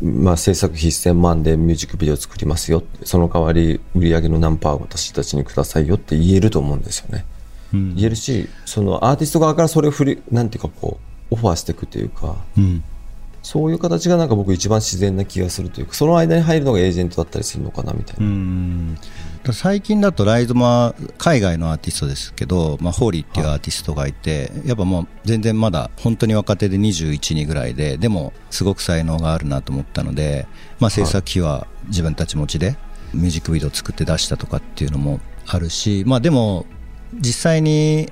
[0.03, 2.83] まあ、制作費1000万でミュージックビデオ作りますよ。
[3.05, 7.25] その代わり売り上げの何パー私たちにくださいよって言えると思うんですよね。
[7.73, 7.95] うん。
[7.95, 10.99] 言えるしそのアーティスト側からそれを振りなんていうかこ
[11.31, 12.83] うオファーしていくというかうん。
[13.43, 18.99] そういう形がなんか僕一番自然な気がするというかその間に入るのがエージェントだったりするのかなみたいな、うん
[19.53, 30.47] 最近だとライズマ海外のアーティストですけど、まあ、ホーリーっていうアーティストがいて、やっぱもう全然まだ本当に若手で21、2ぐらいででもすごく才能があるなと思ったので、
[30.81, 32.77] まあ、制作費は自分たち持ちで
[33.13, 36.65] ミュージックビデオ作って出したとかっていうのもあるし、まあ、でも
[37.13, 38.11] 実際に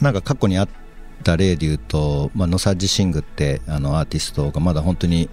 [0.00, 0.68] なんか過去にあっ
[1.24, 5.28] た例で言うと、まあ、ノサッジシングってあのアーティストがまだ本当に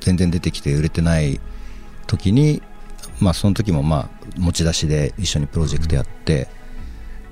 [0.00, 1.40] 全然出てきて売れてない
[2.06, 2.62] 時に、
[3.20, 6.48] まあ、その時もまあ持ち出しで一緒にプロジェクトやって、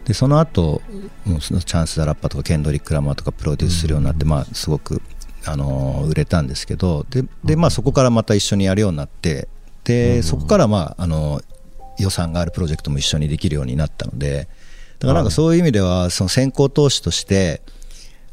[0.04, 0.82] でその後
[1.24, 5.00] もうそのチャンス・ザ・ラッパーとかケンドリック・ラマーとかプロデュースするようになって、まあ、すごく、
[5.44, 9.48] あのー売れたんですけどでで、まあ、そこからまた一緒にやるようになって
[9.84, 11.40] でそこから、まああの
[11.98, 14.48] 予算があるプロジェクトも一緒にできるようになったので
[14.98, 17.60] だからなんかそういう意味ではその先行投資として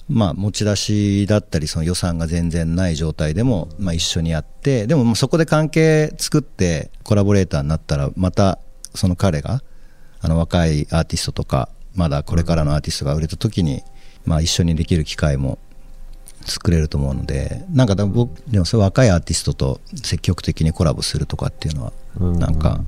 [0.09, 8.57] まあ、持ち出しだったりその予算が全然ない状態でも、まあ、一緒にやってでもそこで関係作ってコラボレーターになったらまた
[8.95, 9.61] その彼が
[10.19, 13.83] あの若いアーティストとかまだこれからのアーティストが売れた時に、
[14.25, 15.59] まあ、一緒にできる機会も
[16.45, 21.93] 作れると思うのでなんかだ僕でもそ若いアーティストと積極的にコラボするとかっていうのは
[22.37, 22.81] なんか、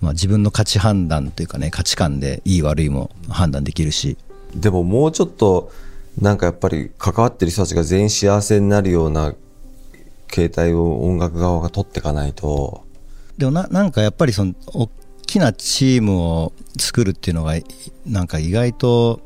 [0.00, 4.16] まあ、自分の価値判断というかね価値観でいい悪いも判断できるし。
[4.54, 5.70] でももうちょっと
[6.20, 9.34] なんかやっぱり関わってる人たちが全員幸せになるような
[10.26, 12.84] 形態を音楽側が取っていかないと。
[13.36, 14.90] でもななんかやっぱりその大
[15.26, 17.64] きなチームを作るっていうのがい
[18.04, 19.20] なんか意外と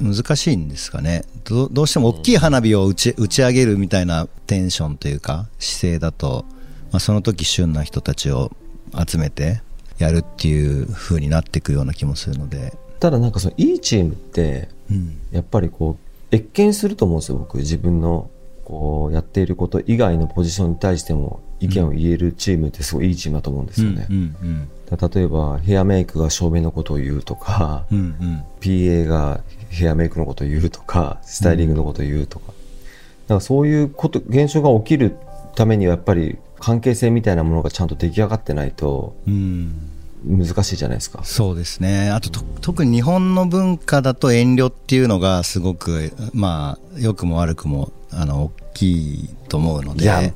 [0.00, 1.24] 難しいんですかね。
[1.44, 6.44] どどうしても大きい花火を打ち打ち上げるみたいなテンションというか姿勢だと、
[6.92, 8.52] まあ、その時旬な人たちを
[9.06, 9.62] 集めて
[9.98, 15.18] やるっていう風になってくるような気もするので、ただなんかそのいいチームってうん。
[15.32, 17.58] やっぱりこう越見すると思うんですよ僕。
[17.58, 18.30] 自分の
[18.64, 24.08] こうやっていること以外のポジションに対しても意見を言えるチームってすごいいいチームだと思うんですよね、
[25.14, 28.44] 例えばヘアメイクが照明のことを言うとか、うんうん。
[28.60, 32.52] PA がヘアメイクのことを言うとかスタイリングのことを言うとか,、
[33.28, 35.16] なんかそういうこと現象が起きる
[35.54, 41.22] ためにはやっぱり関係性みたいなものがちゃんと出来上がってないとうん難しいじゃないですか。
[41.24, 42.10] そうですね。
[42.10, 50.04] あとと特に日本の文化だと遠慮っていうのがすごくまあ良くも悪くもあの大きいと思うので。
[50.04, 50.32] いや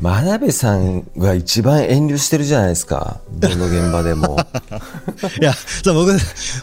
[0.00, 3.20] 真鍋さんが一番遠慮してるじゃないですか。
[3.32, 4.36] どの現場でも
[5.40, 6.12] いやそう僕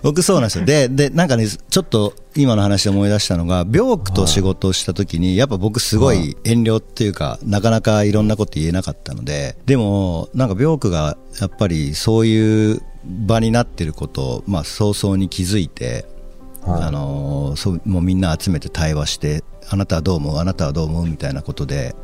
[0.04, 0.66] 僕そうなんですよ。
[0.66, 16.06] ででなんかねちょっと今の話で思い出したのがビョークと仕事をした時にやっぱ僕すごい遠慮っていうかなかなかいろんなこと言えなかったのででもなんかビョークがやっぱりそういう場になってることを、まあ、早々に気づいて
[16.66, 16.84] はい。
[16.84, 20.38] あのーそうもうみんな集めて対話してあなたはどう思う？
[20.40, 21.06] あなたはどう思う？
[21.08, 21.96] みたいなことで、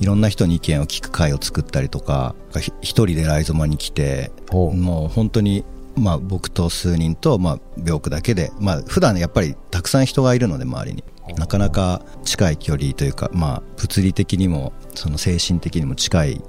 [0.00, 4.32] いろんな人に意見を聞く会を作ったりとかひ一人でライゾマに来て
[4.74, 5.64] もう本当に、
[5.96, 11.04] まあ、僕と数人と、まあ、病区だけで、まあ普段やっぱりたくさん人がいるので周りに。
[11.34, 16.40] なかなか近い距離というか、まあ、物理的にもその精神的にも近い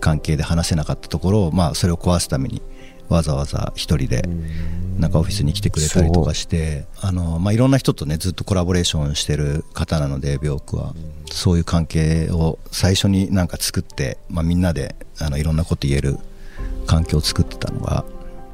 [0.00, 2.60] 関係で話せなかったところを、まあ、それを壊すために
[3.08, 4.22] わざわざ一人で
[4.98, 10.94] なんかオフィスに来てくれたりとかしてあの、まあ、いろんな人とねずっとコラボレーションしてる方なので病区は。
[11.30, 16.16] そういう関係を最初になんか作って、まあ、みんなであのいろんなこと言える
[16.86, 18.04] 環境を作ってたのが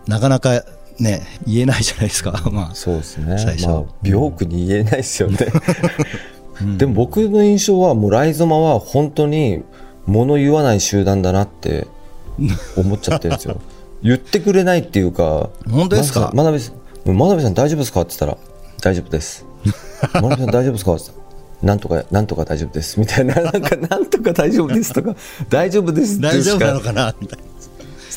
[0.06, 0.64] なかなか
[0.98, 2.32] ね言えないじゃないですか。
[2.52, 3.38] まあそうですね。
[3.38, 3.66] 最初。
[3.68, 5.38] まあ美容区に言えないですよね。
[6.60, 6.78] うん。
[6.78, 9.62] でも僕の印象はもうライゾマは本当に
[10.06, 11.86] 物言わない集団だなって
[12.76, 13.60] 思っちゃってるんですよ。
[14.02, 16.30] 言ってくれないっていうか本当ですか？
[16.34, 18.00] 真鍋さん真鍋さん大丈夫ですか？
[18.02, 18.36] って言ったら
[18.82, 19.44] 大丈夫です。
[20.14, 20.94] 真鍋さん大丈夫ですか？
[20.94, 21.20] って言ったら
[21.62, 22.98] なんとかなんとか大丈夫です。
[22.98, 25.14] みたいななんかなんとか大丈夫ですとか
[25.50, 27.14] 大丈夫です大丈夫なのかな？
[27.20, 27.44] みたいな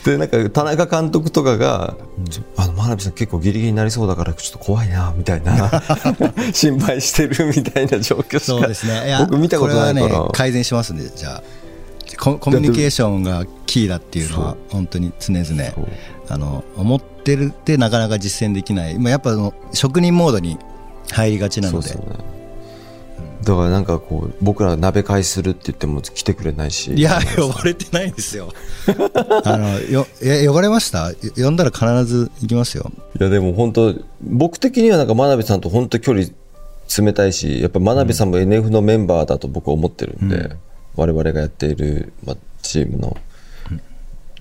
[0.03, 1.95] でなんか田中監督とかが
[2.29, 5.83] 「ちょあの真鍋さん結構ギリギリになりそうだからちょっと怖いな」みたいな
[6.53, 9.05] 心配してるみたいな状況しそうかですね。
[9.05, 10.05] いや僕見たことないから。
[10.05, 11.43] これはね改善しますんでじゃあ
[12.19, 15.73] ココミュニケーションがキーだっていうのは本当に常々
[16.29, 20.57] あの思ってるってなかなか実践できない、まあ、やっぱあの職人モードに
[21.11, 21.87] 入りがちなので。
[21.87, 22.42] そうそうね
[23.43, 26.93] だからなんかこう僕ら鍋会するって言っても来てくれないし。
[26.93, 28.49] いや呼ばれてないですよ。
[29.45, 31.09] あのよえ呼ばれました？
[31.11, 32.91] よ呼んだら必ず行きますよ。
[33.19, 36.27] いやでも本当僕的にはなんか真鍋さんと本当距離
[37.05, 40.51] 冷たいしやっぱ真鍋さんも NF のメンバーだと僕は思ってるんで、
[40.95, 43.17] 我々がやっている、まあ、チームの、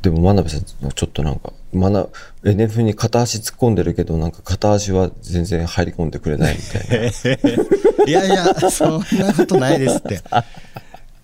[0.03, 2.09] でも真鍋さんちょっとなんか真な
[2.43, 7.07] NF に片足突っ込んでるけどなんか片足は全然入り込んでくれないみたいな。
[8.05, 10.21] いやいやそんなことないですって。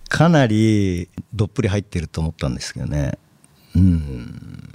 [0.09, 3.19] かなりどっぷり入ってると思ったんですけどね。
[3.75, 4.69] うん。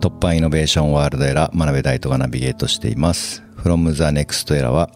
[0.00, 3.44] 突破イノベーションワールドエラー真鍋大斗がナビゲートしています。
[3.56, 4.90] From the Next Era は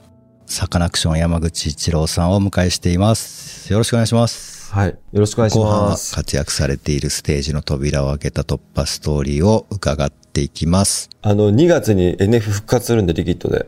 [0.46, 3.55] サカナクション山口一郎さんをお迎えしています。
[3.68, 4.72] よろしくお願いします。
[4.72, 4.90] はい。
[4.90, 11.10] よろしくお願いし後半はます活躍されているステージの扉を開けた突破ストーリーを伺っていきます。
[11.22, 13.66] あの2月に NF 復活するんでリキッドで。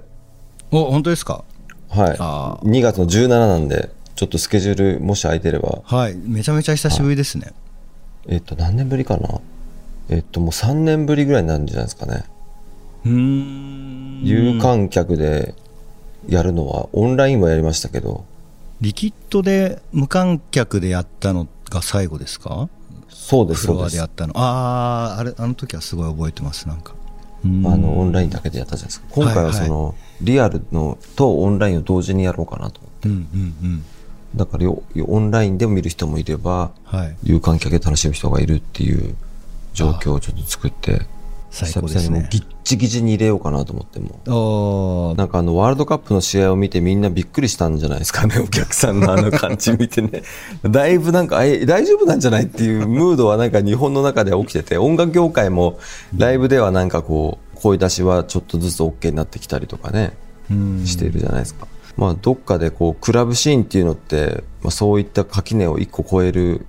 [0.70, 1.42] お本当ですか？
[1.88, 2.16] はい。
[2.20, 5.80] あ2月の17なんでちょっとスケジュールもし空いてれば。
[5.84, 6.14] はい。
[6.16, 7.52] めちゃめちゃ久しぶりですね。
[8.28, 9.40] えっと何年ぶりかな？
[10.10, 12.24] えっともう3年ぶりぐらいになるんじゃないですかね。
[13.04, 14.20] うーん。
[14.22, 15.54] 有観客で
[16.28, 18.24] やるのはオンラインもやりましたけど
[18.80, 22.68] リキッドで無観客でやったのが最後ですか？
[23.08, 24.32] そうですフロアでやったの。
[24.36, 26.94] あああれあの時はすごい覚えてますなんか。
[27.44, 29.06] あのオンラインだけでやったじゃないですか。
[29.10, 29.66] 今回ははいはい。
[29.66, 33.08] その、リアルのとオンラインを同時にやろうかなと思って。
[33.08, 33.84] うんうんうん。
[34.34, 37.16] だからよオンラインでも見る人もいればはい。
[37.22, 39.16] 有観客で楽しむ人がいるっていう
[39.72, 41.06] 状況をちょっと作って
[41.50, 42.10] 最久高ですね。
[42.10, 50.22] 々にもうギッチギチに入れようかなと思ってもなんかあのワールドカップの試合を見てみんなびっくりしたんじゃないですかね、 お客さんのあの感じ見てね。
[50.62, 55.78] だいぶなんか、え、大丈夫なんじゃないっていうムードはなんか日本の中では起きてて、音楽業界も
[56.16, 60.12] ライブではなんかこう、声出しはちょっとずつ OK になってきたりとかね、
[60.50, 60.86] うん。
[60.86, 61.66] しているじゃないですか。
[61.96, 66.66] まあどっかでこう、クラブシーンっていうのって、まあそういった垣根を一個超える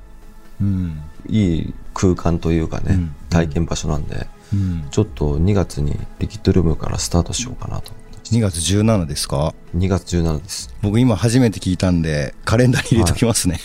[0.61, 1.01] うん。
[1.27, 3.15] いい空間というかね、うん。
[3.29, 4.87] 体験場所なんで、うん。
[4.89, 8.09] ちょっと2月にリキッドルームからスタートしようかなと思って。
[8.29, 10.73] 2月17ですか？2月17です。
[10.81, 13.59] 僕今初めて聞いたんでカレンダーに入れときますね、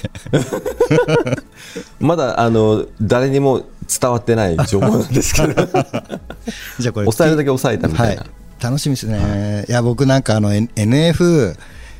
[2.00, 3.66] まだあの誰にも
[4.00, 5.54] 伝わってない情報なんですけど。
[6.80, 11.56] じゃあこれ抑えるだけ抑えたみたいな、はい、楽しみですね、い、や僕なんかあの NF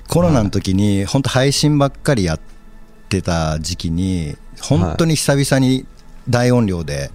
[0.09, 2.41] コロナの時に本当配信ばっかりやっ
[3.09, 5.87] てた時期に本当に久々に
[6.29, 7.11] 大音量で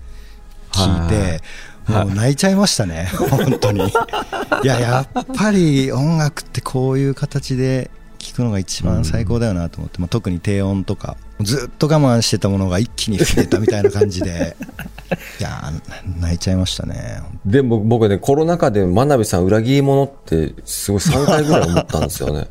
[0.71, 1.41] 聞いて、はい
[1.89, 3.81] もう泣いちゃいましたね、 本当に。
[3.83, 3.91] い
[4.63, 14.55] や、やっぱり音楽ってこういう形で聞くのが一番最高だよなと思って、まあ、特に低音とか、ずっと我慢してたものが一気に増えたみたいな感じで、
[15.39, 17.21] いやー、泣いちゃいましたね。
[17.45, 22.47] でも僕ねコロナ禍で真鍋さん裏切り者ってすごい3回ぐらい思ったんですよね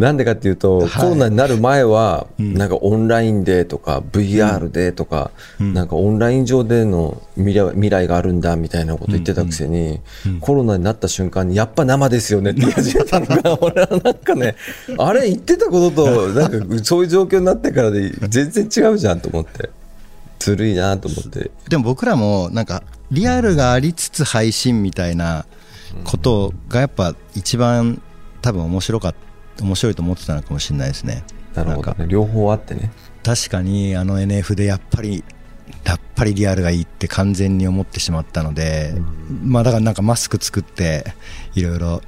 [0.00, 0.90] なんでかっていうと、はい。
[0.90, 2.54] コロナになる前は、うん。
[2.54, 5.74] なんかオンラインでとか VR でとか、うん。
[5.74, 10.00] なんかオンライン上での未来未来があるんだみたいなこと言ってたくせに、
[10.40, 14.56] コロナになった瞬間にやっぱ生ですよねって言い始めたのが俺はなんかね
[14.98, 19.70] あれ言ってたこととなんかそういう状況になってからで全然違うじゃんと思って。
[20.38, 21.50] ずるいなと思って。
[21.68, 25.44] でも僕らもなんかリアルがありつつ配信みたいな
[26.04, 28.00] ことがやっぱ一番
[28.40, 29.29] 多分面白かった
[29.62, 31.24] 面白いと思ってたのかもしれないですね。
[31.54, 32.06] なるほどね。
[32.08, 32.90] 両方あってね。
[33.22, 35.24] 確かにあの NF でやっぱり
[35.84, 38.94] やっぱりリアルがいいって完全に思ってしまったので、
[39.42, 41.04] まあだからなんかマスク作って
[41.54, 42.02] いろいろ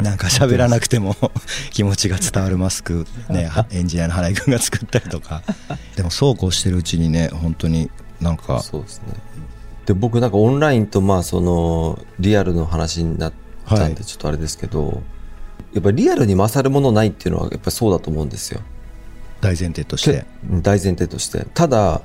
[0.00, 1.16] なんか喋らなくても
[1.70, 5.42] 気持ちが伝わるマスクねはエンジニアの原井君が作ったりとか。
[5.96, 9.14] でもそうこうしてるうちにね本当になんかそうですね。
[9.86, 13.32] で僕なんかオンラインとまあそのリアルの話になっ
[13.66, 13.92] たはい。
[13.92, 15.02] んでちょっとあれですけど、
[15.72, 18.60] やっぱりリアルに勝るものないっていうのはやっぱりそうだと思うんですよ
[19.40, 22.02] 大前提として大前提としてただ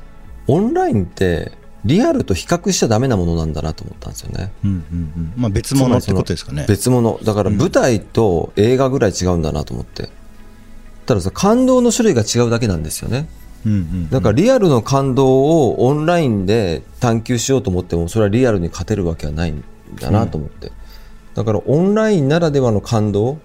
[0.47, 1.51] オンラインって
[1.85, 4.51] リアルと比較しちゃダメなものなんだなと思ったんですよね。
[4.63, 4.77] うんうん
[5.15, 6.65] うんまあ、別物ってことですかね。
[6.67, 7.19] 別物。
[7.23, 10.09] だから舞台と映画ぐらい違うんだなと思って。
[11.05, 13.29] たださ、感動の種類が違うだけなんですよね。
[13.65, 19.63] うんうんだからリアルの感動をオンラインで探求しようと思っても、それはリアルに勝てるわけはないん
[19.99, 20.71] だなと思って。
[21.35, 23.41] だからオンラインならではの感動うん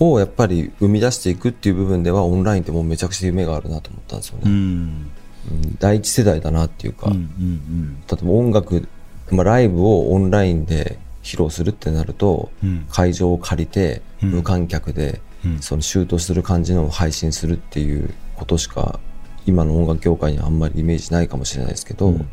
[0.00, 4.42] をやっぱり生み出していくっていう部分ではオンラインってもうめちゃくちゃ夢があるなと思ったんですよね。
[4.46, 4.52] うん。
[4.52, 5.76] うん。
[5.78, 8.88] 第一世代だなっていうか、うんうん例えば音楽、
[9.30, 12.86] まあ、ライブをオンラインで披露するってなると、うん。
[12.90, 14.30] 会場を借りてうん。
[14.30, 15.58] 無観客で、うん。
[15.60, 18.98] そのシュートする感じのを配信するっていうことしか
[19.46, 22.28] 今の音楽業界にはあんまりイメージないかもしれないですけど、うん。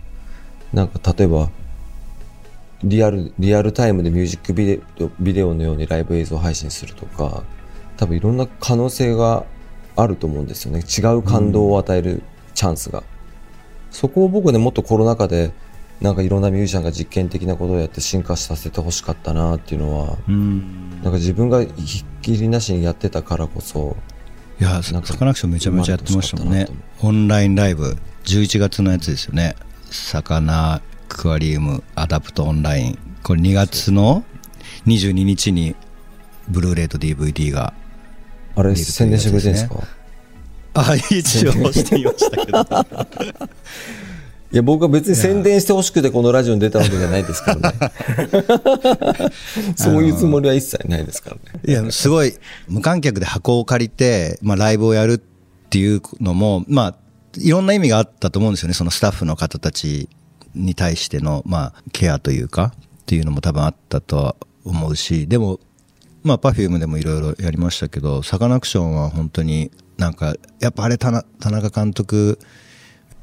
[0.74, 1.50] なんか例えば
[2.84, 7.44] リアルリアルタイムでミュージックビデオビデオのようにライブ映像配信するとか
[7.98, 9.46] 多分いろんな可能性が
[9.96, 10.80] あると思うんですよね。
[10.80, 13.04] 違う感動を与えるチャンスが、
[13.92, 15.52] そこを僕ねもっとコロナ禍で
[16.02, 20.90] なんかいろんなミュージシャンが実験的なことをやって進化させてほしかったなっていうのはうん。
[21.04, 23.96] なんか自分がひっきりなしにやってたからこそ
[24.60, 26.68] いやなんかサカナクションめちゃめちゃやってましたもんね。
[27.02, 29.56] オンラインライブ11月のやつですよね。
[29.92, 30.82] サカナ
[31.16, 34.24] クアリウムアダプトオンラインこれ2月の
[34.88, 35.76] 22日に
[36.50, 37.74] ブルーレイと DVD が
[38.56, 39.76] あれ宣伝してくれてるんですか？
[40.74, 42.62] あ一応してみましたけど。
[44.54, 47.78] いや僕は別に宣伝してほしくてこのラジオに出たわけじゃないですからね。
[49.78, 51.42] そういうつもりは一切ないですからね。
[51.66, 52.34] いやすごい
[52.68, 56.96] 無観客で箱を借りて、まあ、ライブをやるっていうのもまあ
[57.38, 60.10] いろんな意味があったと思うんですよねそのスタッフの方たち
[60.56, 65.60] に対しての、まあ、ケアというかっていうのも多分あったとは思うしでも
[66.24, 72.40] まあ Perfume でもいろいろやりましたけどサカナクションは本当になんかやっぱあれ田中田中監督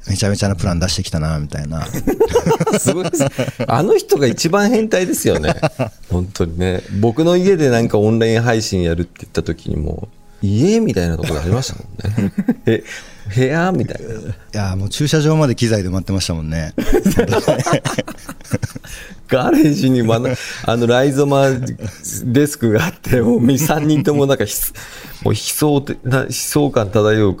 [0.07, 1.85] めちゃめちゃなプラン出してきたなみたいな
[2.79, 3.25] すごいです。
[3.67, 5.53] あの人が一番変態ですよね。
[6.09, 6.81] 本当にね。
[7.01, 10.07] 僕の家でなんかオンライン配信やるって言った時にも、
[10.41, 12.31] 家みたいなところありましたもんね。
[12.65, 12.83] え、
[13.35, 14.13] 部屋みたいな。
[14.13, 14.21] い
[14.51, 16.73] やもう駐車場まで機材で埋まってましたもんね
[19.29, 20.31] ガレージにまな、
[20.65, 21.49] あの、ライゾマ
[22.23, 24.45] デスクがあって、もう2、3人ともなんか
[25.23, 27.37] もう悲壮てな、悲壮感漂う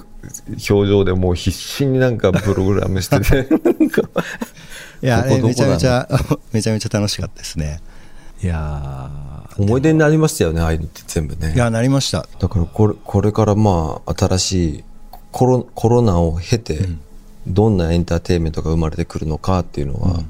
[0.69, 3.49] 表情でもう必死になんかプログラムしてて、
[5.01, 6.07] いや、めちゃめちどゃ、
[6.53, 7.79] めちゃめちゃ楽しかったですね。
[8.41, 9.09] いや
[9.57, 11.47] 思い出になりましたよね、ああいうのって全部ね。
[11.47, 11.55] ー。
[11.55, 12.25] いや、なりました。
[12.39, 14.83] だからこれこれからまあ新しい
[15.31, 16.87] コロコロナを経て
[17.45, 20.23] どんなエンターテインメントが生まれてくるのかっていうのは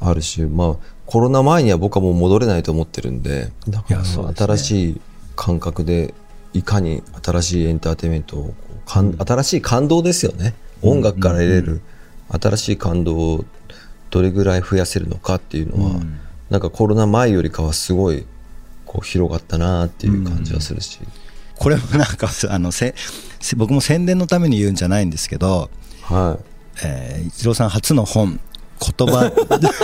[0.00, 5.00] あるし、まあコロナ前には僕はもう戻れないと思ってるんでだから新しい
[5.36, 6.14] 感覚で
[6.54, 8.54] いかに新しいエンターテインメントを
[8.86, 10.54] かん新しい感動ですよね。
[10.80, 11.82] 音楽から得れる
[12.30, 13.44] 新しい感動を
[14.10, 18.24] どれぐらい増やせるのかっていうのは、うんなんかコロナ前よりかはすごい
[18.86, 20.98] こう広がったなっていう感じはするし、
[21.58, 22.94] これもなんか、あの、せ、
[23.40, 25.70] せ僕も宣伝のために言うんじゃないんですけど、
[26.02, 26.44] はい。
[26.84, 28.40] えー、一郎さん初の本、
[28.80, 29.32] 言葉、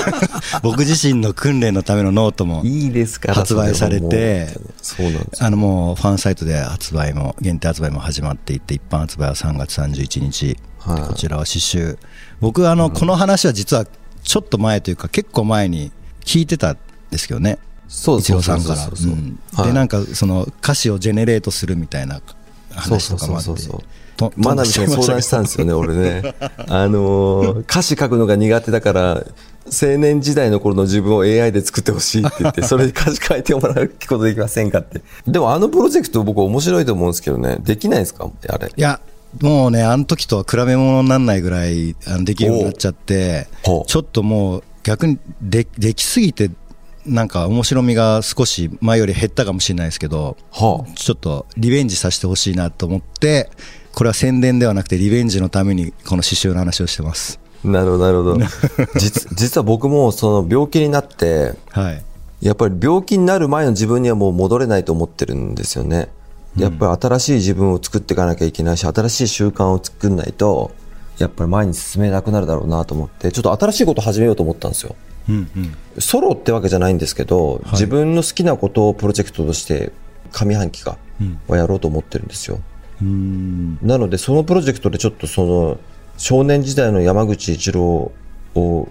[0.62, 10.56] 僕自身の訓練のためのノートも、いいですから発売されてそれはもうそうなんですあのもうファンサイトで発売も、限定発売も始まっていて、一般発売は3月31日。
[10.78, 11.02] はい。
[11.02, 11.98] こちらは刺繍。
[12.40, 13.84] 僕あの、この話は実は
[14.22, 15.90] ちょっと前というか結構前に
[16.24, 16.78] 聞いてたん
[17.10, 17.58] ですけどね。
[17.88, 18.76] そう一郎さんから。
[18.76, 23.80] そうそうそうそううんはいで、なんかその歌詞をジェネレートするみたいなそう話とかもあってそうそうそう。
[24.16, 26.34] とマナビさんに相談したんですよね、俺ね。
[26.68, 29.24] あのー歌詞書くのが苦手だから、
[29.66, 35.02] 青年時代の頃の自分を AI で作ってほしいって言って、 それで歌詞書いてもらうことできませんかって。
[35.26, 38.28] でもあのプロジェクト僕面白いと思うんですけどね、できないですか？
[38.48, 38.68] あれ。
[38.68, 39.00] いや、
[39.40, 46.50] もうね、あの時とは比べ物にならないぐらいできるようになっちゃってちょっともう逆にでできすぎて、
[47.04, 53.50] なんか面白みが少し前より減ったかもしれないですけど、はちょっとリベンジさせてほしいなと思って、
[53.94, 57.40] これは宣伝ではなくてリベンジのためにこの刺繍の話をしてます。
[57.64, 57.68] あ。
[57.68, 58.38] なるほど、なるほど。
[59.00, 62.02] 実実は僕もその病気になって、はい。
[62.42, 66.08] やっぱり病気になる前の自分にはもう戻れないと思ってるんですよね。
[66.56, 70.72] やっぱり新しい自分を作っていかなきゃいけないし、新しい習慣を作んないと、
[71.18, 74.96] やっぱり前に進めなくなるだろうなと思って、ちょっと新しいことを始めようと思ったんですよ。
[75.28, 76.00] うんうん。
[76.00, 79.92] ソロってわけじゃないんですけど、い自分の好きなことをプロジェクトとして
[80.32, 82.60] 上半期かうんはやろうと思ってるんですよ。
[83.00, 83.78] うーん。
[83.82, 85.78] なのでそのプロジェクトでちょっとその
[86.16, 88.12] 少年時代の山口一郎
[88.54, 88.88] を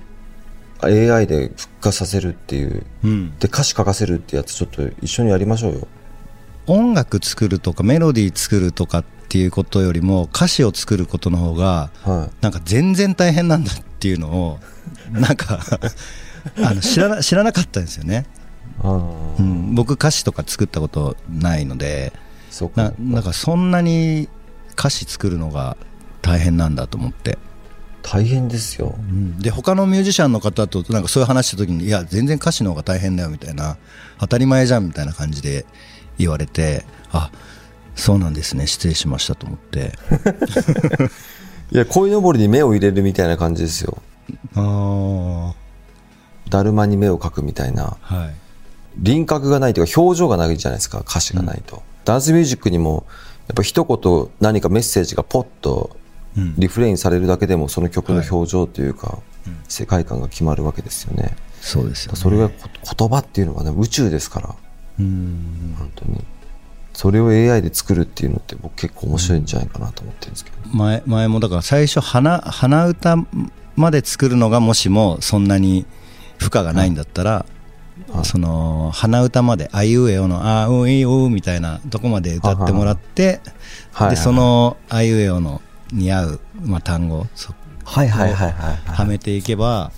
[0.82, 3.38] AI で復活させるっていううん。
[3.40, 5.88] で歌詞書かせるってやつちょっと一緒にやりましょうよ
[6.66, 14.60] 音楽作るとかメロディー作るとかっていうことよりも歌詞を作ることの方がはなんか全然大変なんだっていうのを
[15.10, 15.60] なんか
[16.62, 18.28] あの知らな知らなかったんですよね、
[18.84, 22.14] うん、僕歌詞とか作ったことないので
[22.52, 24.30] そななんかそんなに
[24.74, 25.78] 歌詞作るのが
[26.22, 27.38] 大変なんだと思って、
[28.02, 28.96] 大変ですよ。
[29.40, 33.78] で他のミュージシャンの方となんかそういう話した時にいや全然歌詞の方が大変だよみたいな
[34.20, 35.66] 当たり前じゃんみたいな感じで
[36.18, 37.30] 言われてあ
[37.96, 38.68] そうなんですね。
[38.68, 39.94] 失礼しましたと思って。
[41.72, 43.98] いや鯉のぼりに目を入れるみたいな感じですよ。
[44.56, 45.54] あ
[46.50, 47.98] だるまに目を描くみたいな。
[48.02, 48.36] あはい。
[48.98, 51.00] 輪郭がないというか表情がないじゃないですか。
[51.00, 53.06] 歌詞がないと、ダンスミュージックにも
[53.48, 55.98] やっぱ一言何かメッセージがポッと
[56.38, 56.56] うん。
[56.58, 59.58] リフレインされるだけでもその曲の表情というか、うん。
[59.68, 61.36] 世界観が決まるわけですよね。
[61.62, 64.56] そうですよ、ね、それがこ言葉っていうのはね宇宙ですから。
[65.00, 65.76] うん。
[65.78, 66.24] 本当に
[66.94, 73.16] それを AI で作るっていうのって僕結構面白いんじゃないかなと思ってるんですけど、前前もだから最初鼻鼻歌
[73.76, 75.86] まで作るのがもしもそんなに
[76.38, 78.26] 負荷がないんだったら、はい。
[78.26, 83.42] その鼻歌まで「あいうえお」の「あういうう」みたいなとこまで歌ってもらって
[83.92, 84.10] はい。
[84.12, 87.54] でその「あいうえお」のに合う、まあ、単語そ
[87.86, 89.92] はいはいはいはいはめていけば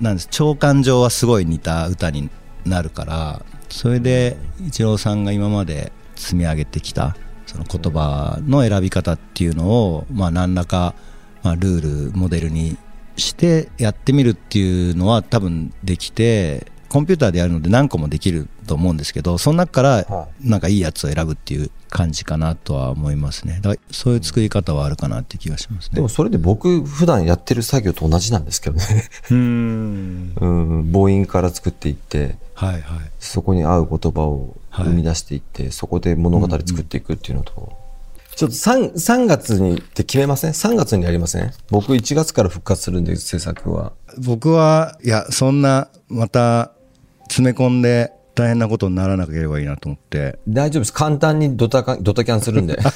[0.00, 0.28] なんです。
[0.30, 2.30] 長官上はすごい似た歌に
[2.64, 7.16] なるからそれでイチローさんが今まで積み上げてきた
[7.46, 10.94] その言葉の選び方っていうのを、まあ、何らか、
[11.42, 12.76] まあ、ルールモデルに
[13.16, 23.60] してやってみるっていうのは多分できてコンピューターでやるので何個もできると思うんですけどその中からはなんかいいやつを選ぶっていう感じかなとは思いますね。
[23.62, 25.96] だそういう作り方はあるかなっていう気がしますね。
[25.96, 28.84] でもそれで僕普段やってる作業と同じなんですけどね。
[29.30, 30.32] うん。
[30.38, 30.92] うん。
[30.92, 32.82] 母音から作っていってはいはい。
[33.18, 37.72] そこに合う言葉をはい生み出していって、そこで物語作っていくっていうのと、
[38.36, 41.50] ちょっと 3, 3月にって決めません ?3 月にやりません？
[41.70, 43.92] 僕1月から復活するんで制作は。
[44.18, 46.72] 僕はいやそんなまた
[47.28, 50.92] 詰め込んで大変なことにならなければいいなと思って大丈夫です。
[50.92, 52.78] 簡単にドタドタキャンするんで。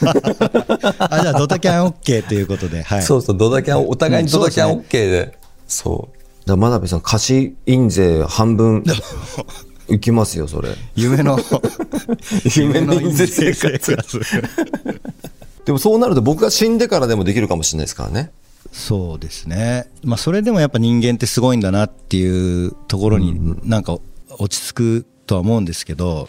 [0.98, 5.38] あじゃあドタキャン OK ということで、はい、そうそう、ドタキャン、お互いにドタキャン OK で。
[5.66, 6.18] そう。
[6.46, 8.84] だから真鍋さん、貸し印税半分、
[9.88, 10.68] いきますよ、それ。
[10.94, 11.36] 夢の
[12.54, 14.20] 夢の印税生活。
[15.64, 18.30] でもそうなると僕が死んでからでもできるかもしれないですからね。
[18.72, 23.98] そうですねまあそれでもやっぱ人間ってすごいんだなっていうところになんか
[24.38, 26.28] 落ち着くとは思うんですけど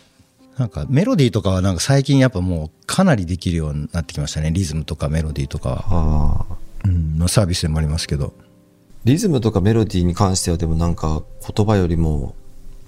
[0.58, 4.52] なんかメロディーとかはなんか最近やっぱもうかなりできるようになってきましたね。
[4.52, 6.46] リズムとかメロディーとかは。
[6.86, 8.34] うん、のサービスでもありますけど。
[9.04, 11.24] リズムとかメロディーに関してはでもなんか
[11.56, 12.36] 言葉よりも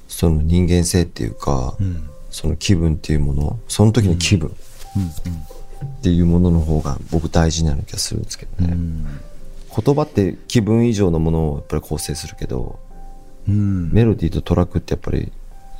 [0.07, 2.09] その人間性っていうか、ん。
[2.36, 8.76] その気分っていうものその時の気分っていうものの方が僕大事な気がするんですけどね、
[9.74, 12.78] 言葉って気分以上のものをやっぱり構成するけど
[13.48, 13.91] うん。
[13.91, 15.32] メロディーとトラックってやっぱり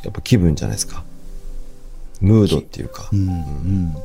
[0.04, 1.04] やっぱ気分じゃないですか。
[2.22, 3.28] ムードっていうか、うん。
[3.28, 3.96] うん。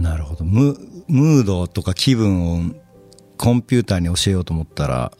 [0.00, 0.44] なるほど。
[0.44, 0.76] ム
[1.08, 2.74] ムードとか気分を
[3.36, 5.12] コンピューターに教えようと思ったら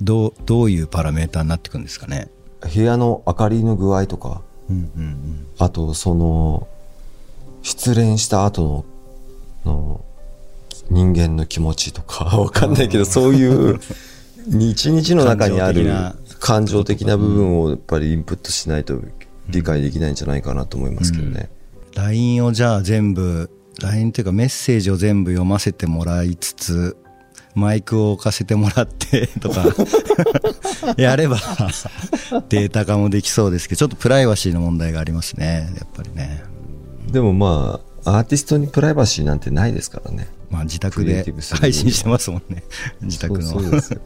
[0.00, 2.28] どうどういうパラメーターになっていくんですかね？
[2.74, 4.42] 部屋の明かりの具合とか。
[4.68, 6.66] うんうんあとその
[7.62, 8.84] 失恋した後
[9.64, 10.04] のの
[10.90, 12.24] 人間の気持ちとか。
[12.36, 13.80] わかんないけどそういう
[14.58, 15.86] 一 日の中にある
[16.44, 19.00] 感情的な部分をやっぱりインプットしないと
[19.48, 21.48] 理解できないんじゃないかなと思いますけどね。
[21.94, 26.98] LINE をじゃあ全部 LINE っていうかメッセージを全部読ませてもらいつつ
[27.54, 29.64] マイクを置かせてもらって とか
[30.98, 31.38] やれば
[32.50, 36.42] データ化もできそうですけどちょっとプライバシーの問題がありますねやっぱりね。
[37.10, 40.28] でもまあアーティストにプライバシーなんてないですからね。
[40.50, 41.24] まあ自宅で
[41.58, 42.64] 配信してますもんね。
[43.00, 43.42] 自宅の。
[43.42, 44.00] そうそうですよ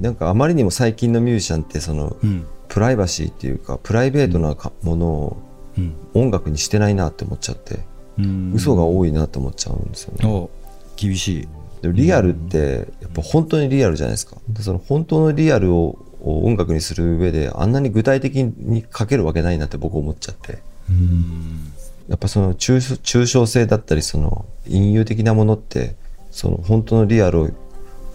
[0.00, 2.46] なんかあまりにも最近のミュージシャンってその、うん。
[2.68, 5.36] プライバシーっていうかプライベートなかものを
[5.78, 5.94] うん。
[6.14, 7.80] 音楽にしてないなって思っちゃって、
[8.18, 8.52] うん。
[8.54, 10.28] 嘘が多いなって思っちゃうんですよね。
[10.28, 10.50] お
[10.96, 11.48] 厳しい。
[11.82, 14.36] でもリアルってやっぱ本当にリアルじゃないですか。
[14.48, 20.58] でその本当のリアルをを音楽にする上であんなに具体的に書けるわけないなって僕思っちゃって。
[20.90, 21.72] うん。
[22.08, 25.94] やっぱその抽象抽象性だったりその隠喩的なものって
[26.30, 27.50] その本当のリアルを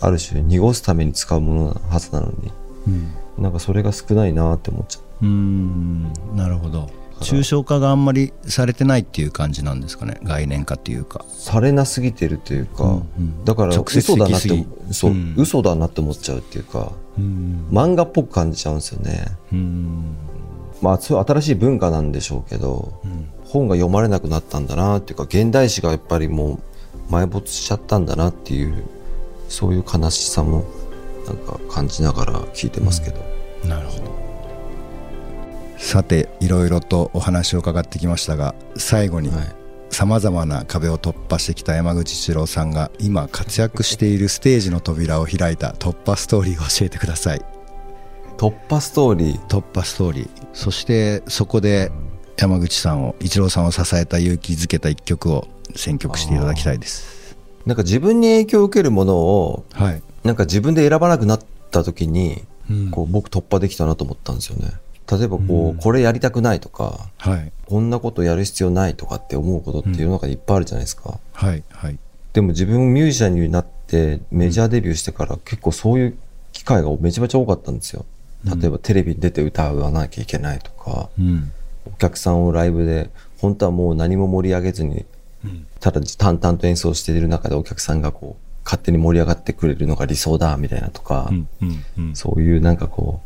[0.04, 2.51] ある種濁すために使うものなはずなのに。
[2.88, 3.43] うん。
[3.43, 5.26] なんかそれが少ないなって思っちゃう。
[5.26, 6.14] うん。
[6.36, 6.89] なるほど。
[7.22, 10.20] 抽象化があんまりされてないっていう感じなんですかね。
[10.24, 11.24] 概念化っていうか。
[11.30, 13.45] されなすぎてるというか、うんうん。
[13.45, 15.36] だから直接嘘だなってそう、うん。
[15.38, 16.91] 嘘だなって思っちゃうっていうか。
[17.18, 17.68] うん。
[17.72, 19.26] 漫画っぽく感じちゃうんですよね。
[19.54, 20.16] うん。
[20.82, 23.30] まあそういう新しい文化なんでしょうけど、ん。
[23.45, 26.60] 本が読まれなくなったんだなっていうか現代史がやっぱりも
[27.10, 28.84] う埋没しちゃったんだなっていう
[29.54, 30.66] そういう悲しさも
[31.28, 33.24] なんか感じながら聞いてますけど、
[33.68, 34.12] なるほど。
[35.78, 39.56] さていろいろとお話を伺ってきましたが最後にはい。
[39.91, 47.41] さまざまな壁を突破してきた山口一郎さんが今活躍しているステージの扉を開いた突破ストーリーを教えてください。
[48.38, 49.39] 突破ストーリー？
[49.45, 50.30] 突破ストーリー。
[50.54, 51.91] そしてそこで
[52.38, 57.12] 山口さんを一郎さんを支えた勇気づけた一曲を選曲していただきたいです
[57.66, 61.39] なんか自分に影響を受けるものをはい、なんか自分で選ばなくなっ
[61.72, 62.91] た時にうん。
[62.91, 64.72] こう僕突破できたなと思ったんですよね。
[65.11, 67.51] 例えばこう、これやりたくないとかはい。
[67.66, 71.99] こんなことやる必要ないとかって思うことって世の中にいっぱいあるじゃないですか、はいはい。
[72.32, 76.18] でも自分ミュージシャンになってメジャーデビューしてから結構そういう
[76.51, 78.05] 機会がめちゃめちゃ多かったんですよ。
[78.45, 81.51] 例えばテレビに出て歌わなきゃいけないとか、うん。
[81.86, 83.09] お客さんをライブで
[83.39, 85.05] 本当はもう何も盛り上げずにうん
[85.84, 92.15] ただ淡々と演奏している中でお客さんがこう勝手に盛り上がってくれるのが理想だみたいなとか、うんうんうん。
[92.15, 93.19] そういうなんかこ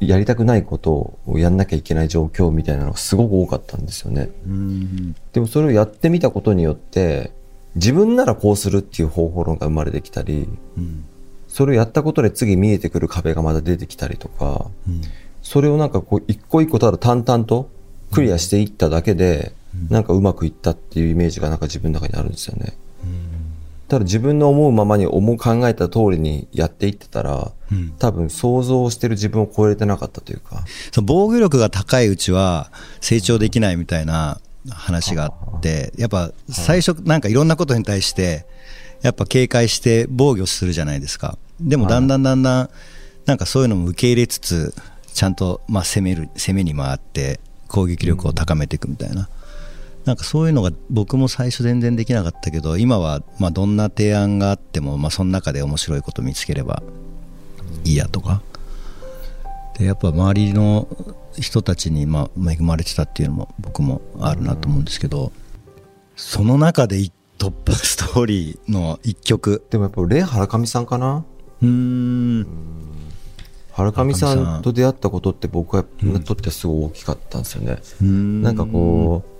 [0.00, 4.28] うやりたくないことをやんなきゃいけない状況みたいなのがすごく多かったんですよね。
[4.44, 5.14] うん。
[5.32, 7.30] でもそれをやってみたことによって
[7.76, 11.04] 自分ならこうするっていう方法論が生まれてきたりうん。
[11.46, 15.02] それをやったことで次見えてくる壁がまだ出てきたりとかうん。
[15.42, 17.70] それをなんかこう一個一個ただ淡々と
[18.10, 19.52] クリアしていっただけで
[19.88, 22.74] なんかうまくいったっていうイメージがなんか自分の中にあるんですよね。
[23.88, 27.90] ただ自分の思うままに思う考えた通りにやっていってたらうん。
[27.98, 30.64] 多分想像してる自分を超えれてなかったというか。
[30.92, 38.46] その防御力が高いうちは成長できないみたいな話があってやっぱ最初なんかいろんなことに対して
[39.02, 41.38] やっぱ警戒して防御するじゃないですか。
[41.60, 42.70] でもだんだんだんだん
[43.26, 44.74] なんかそういうのも受け入れつつ
[45.14, 49.28] ちゃんとまあ攻める攻めに回って攻撃力を高めていくみたいな、
[50.04, 56.82] なんかそういうのが僕も最初全然できなかったけど今はまあどんな提案があってもまあその中で面白いこと見つければ
[57.84, 58.42] いいやとか。
[59.78, 60.88] でやっぱ周りの
[61.38, 65.32] 人たちにまあ恵まれてたっていうのも僕もあるなと思うんですけど、
[66.16, 69.64] その中でい突破ストーリーの一曲。
[69.70, 71.24] でもやっぱレイ・ハラカミさんかな？
[71.62, 72.46] うーん。
[73.72, 79.30] ハラカミさんんと出会ったことって僕はにとってはすごい大きかったんですよね、ななんかこう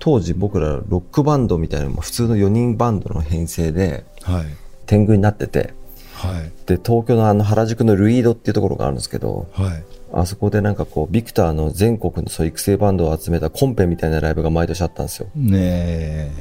[0.00, 4.44] 当時僕らロックバンドみたいな普通の4人バンドの編成ではい。
[4.86, 5.74] 天狗になってて
[6.14, 6.50] はい。
[6.66, 9.84] で東京のあの原宿のルイードっていうところがあるんですけどはい。
[10.12, 15.28] あそこでなんかこうビクターの全国のそう育成バンドを集めたコンペみたいなライブが毎年あったんですよ。
[15.36, 16.32] ねえ。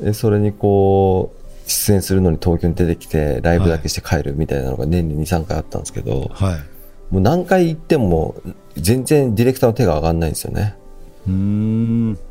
[0.00, 6.58] でそれにこう出演するのに東京に出てきてライブだけして帰るみたいなのが年に23回あったんですけど、はい。
[7.10, 8.36] もう何回行っても
[8.76, 10.76] 全然ディレクターの手が上がんないんですよね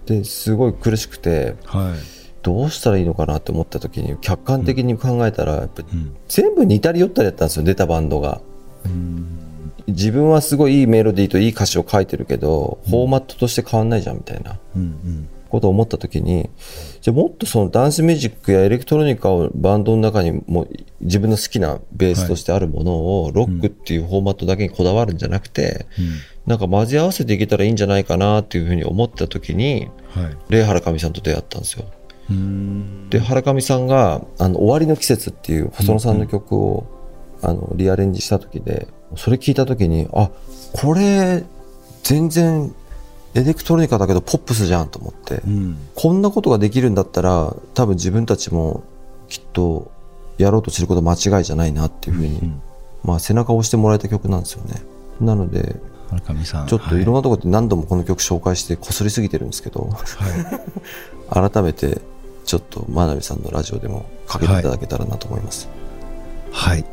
[0.06, 2.16] ですごい苦しくてはい。
[2.42, 6.16] どうしたらいいのかなって思った時に客観的に考えたらやっぱうん。
[6.28, 8.42] 全部似たり寄ったりやったんですよ出たバンドが。
[8.86, 9.36] うん。
[9.88, 16.50] 自分はすごいいいメロディーといい歌詞を書いてるけど、フォーマットとして変わんないじゃんみたいなうんことを思った時に
[17.06, 20.68] じゃあもっとそのダンスミュージックやエレクトロニカをバンドの中にも
[21.02, 26.06] 自分の好きなベースとしてあるものをロックっていうフォーマットだけにこだわるんじゃなくて、うん。
[26.48, 30.38] なんか混ぜ合わせていけたらいいんじゃないかなっていうふうに思った時にはい。
[30.50, 31.86] レイ・ハラカミさんと出会ったんですよ。
[33.12, 36.88] で、原上さんが、あの、終わりの季節っていう細野さんの曲を、
[37.44, 40.32] あの、リアレンジした時で、それ聞いた時に、あ、
[40.74, 41.44] これ、
[42.02, 42.74] 全然、
[43.36, 45.78] エレクトロニカだけどポップスじゃんと思って、うん。
[45.94, 48.84] こんなことができるんだったら、多分自分たちも、
[49.28, 49.92] きっと、
[50.38, 52.62] やろうとしてること間違いじゃないなっていうふうに、うん
[53.04, 54.82] まあ、背中を押してもらえた曲なんですよね。
[55.22, 55.76] なので、
[56.68, 61.52] ちょっといろんなところで何度もこの曲紹介してこすりすぎてるんですけど、はい。
[61.52, 62.02] 改めて、
[62.46, 65.70] ちょっと真鍋さんのラジオでもかけていただけたらなと思います。
[66.52, 66.86] はい。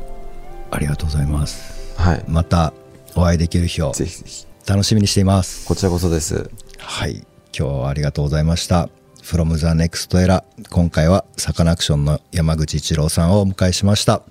[0.71, 1.93] ありがとうございます。
[1.95, 2.23] はい。
[2.27, 2.73] また
[3.15, 3.91] お会いできる日を。
[3.91, 4.52] ぜひぜひ。
[4.65, 5.67] 楽しみにしています。
[5.67, 6.49] こちらこそです。
[6.77, 7.25] はい。
[7.57, 8.89] 今日はありがとうございました。
[9.21, 14.21] From the next era 今回はサカナクションの山口一郎さんをお迎えしました。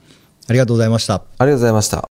[0.48, 1.14] ありがとうございました。
[1.14, 2.08] ありがとうございました。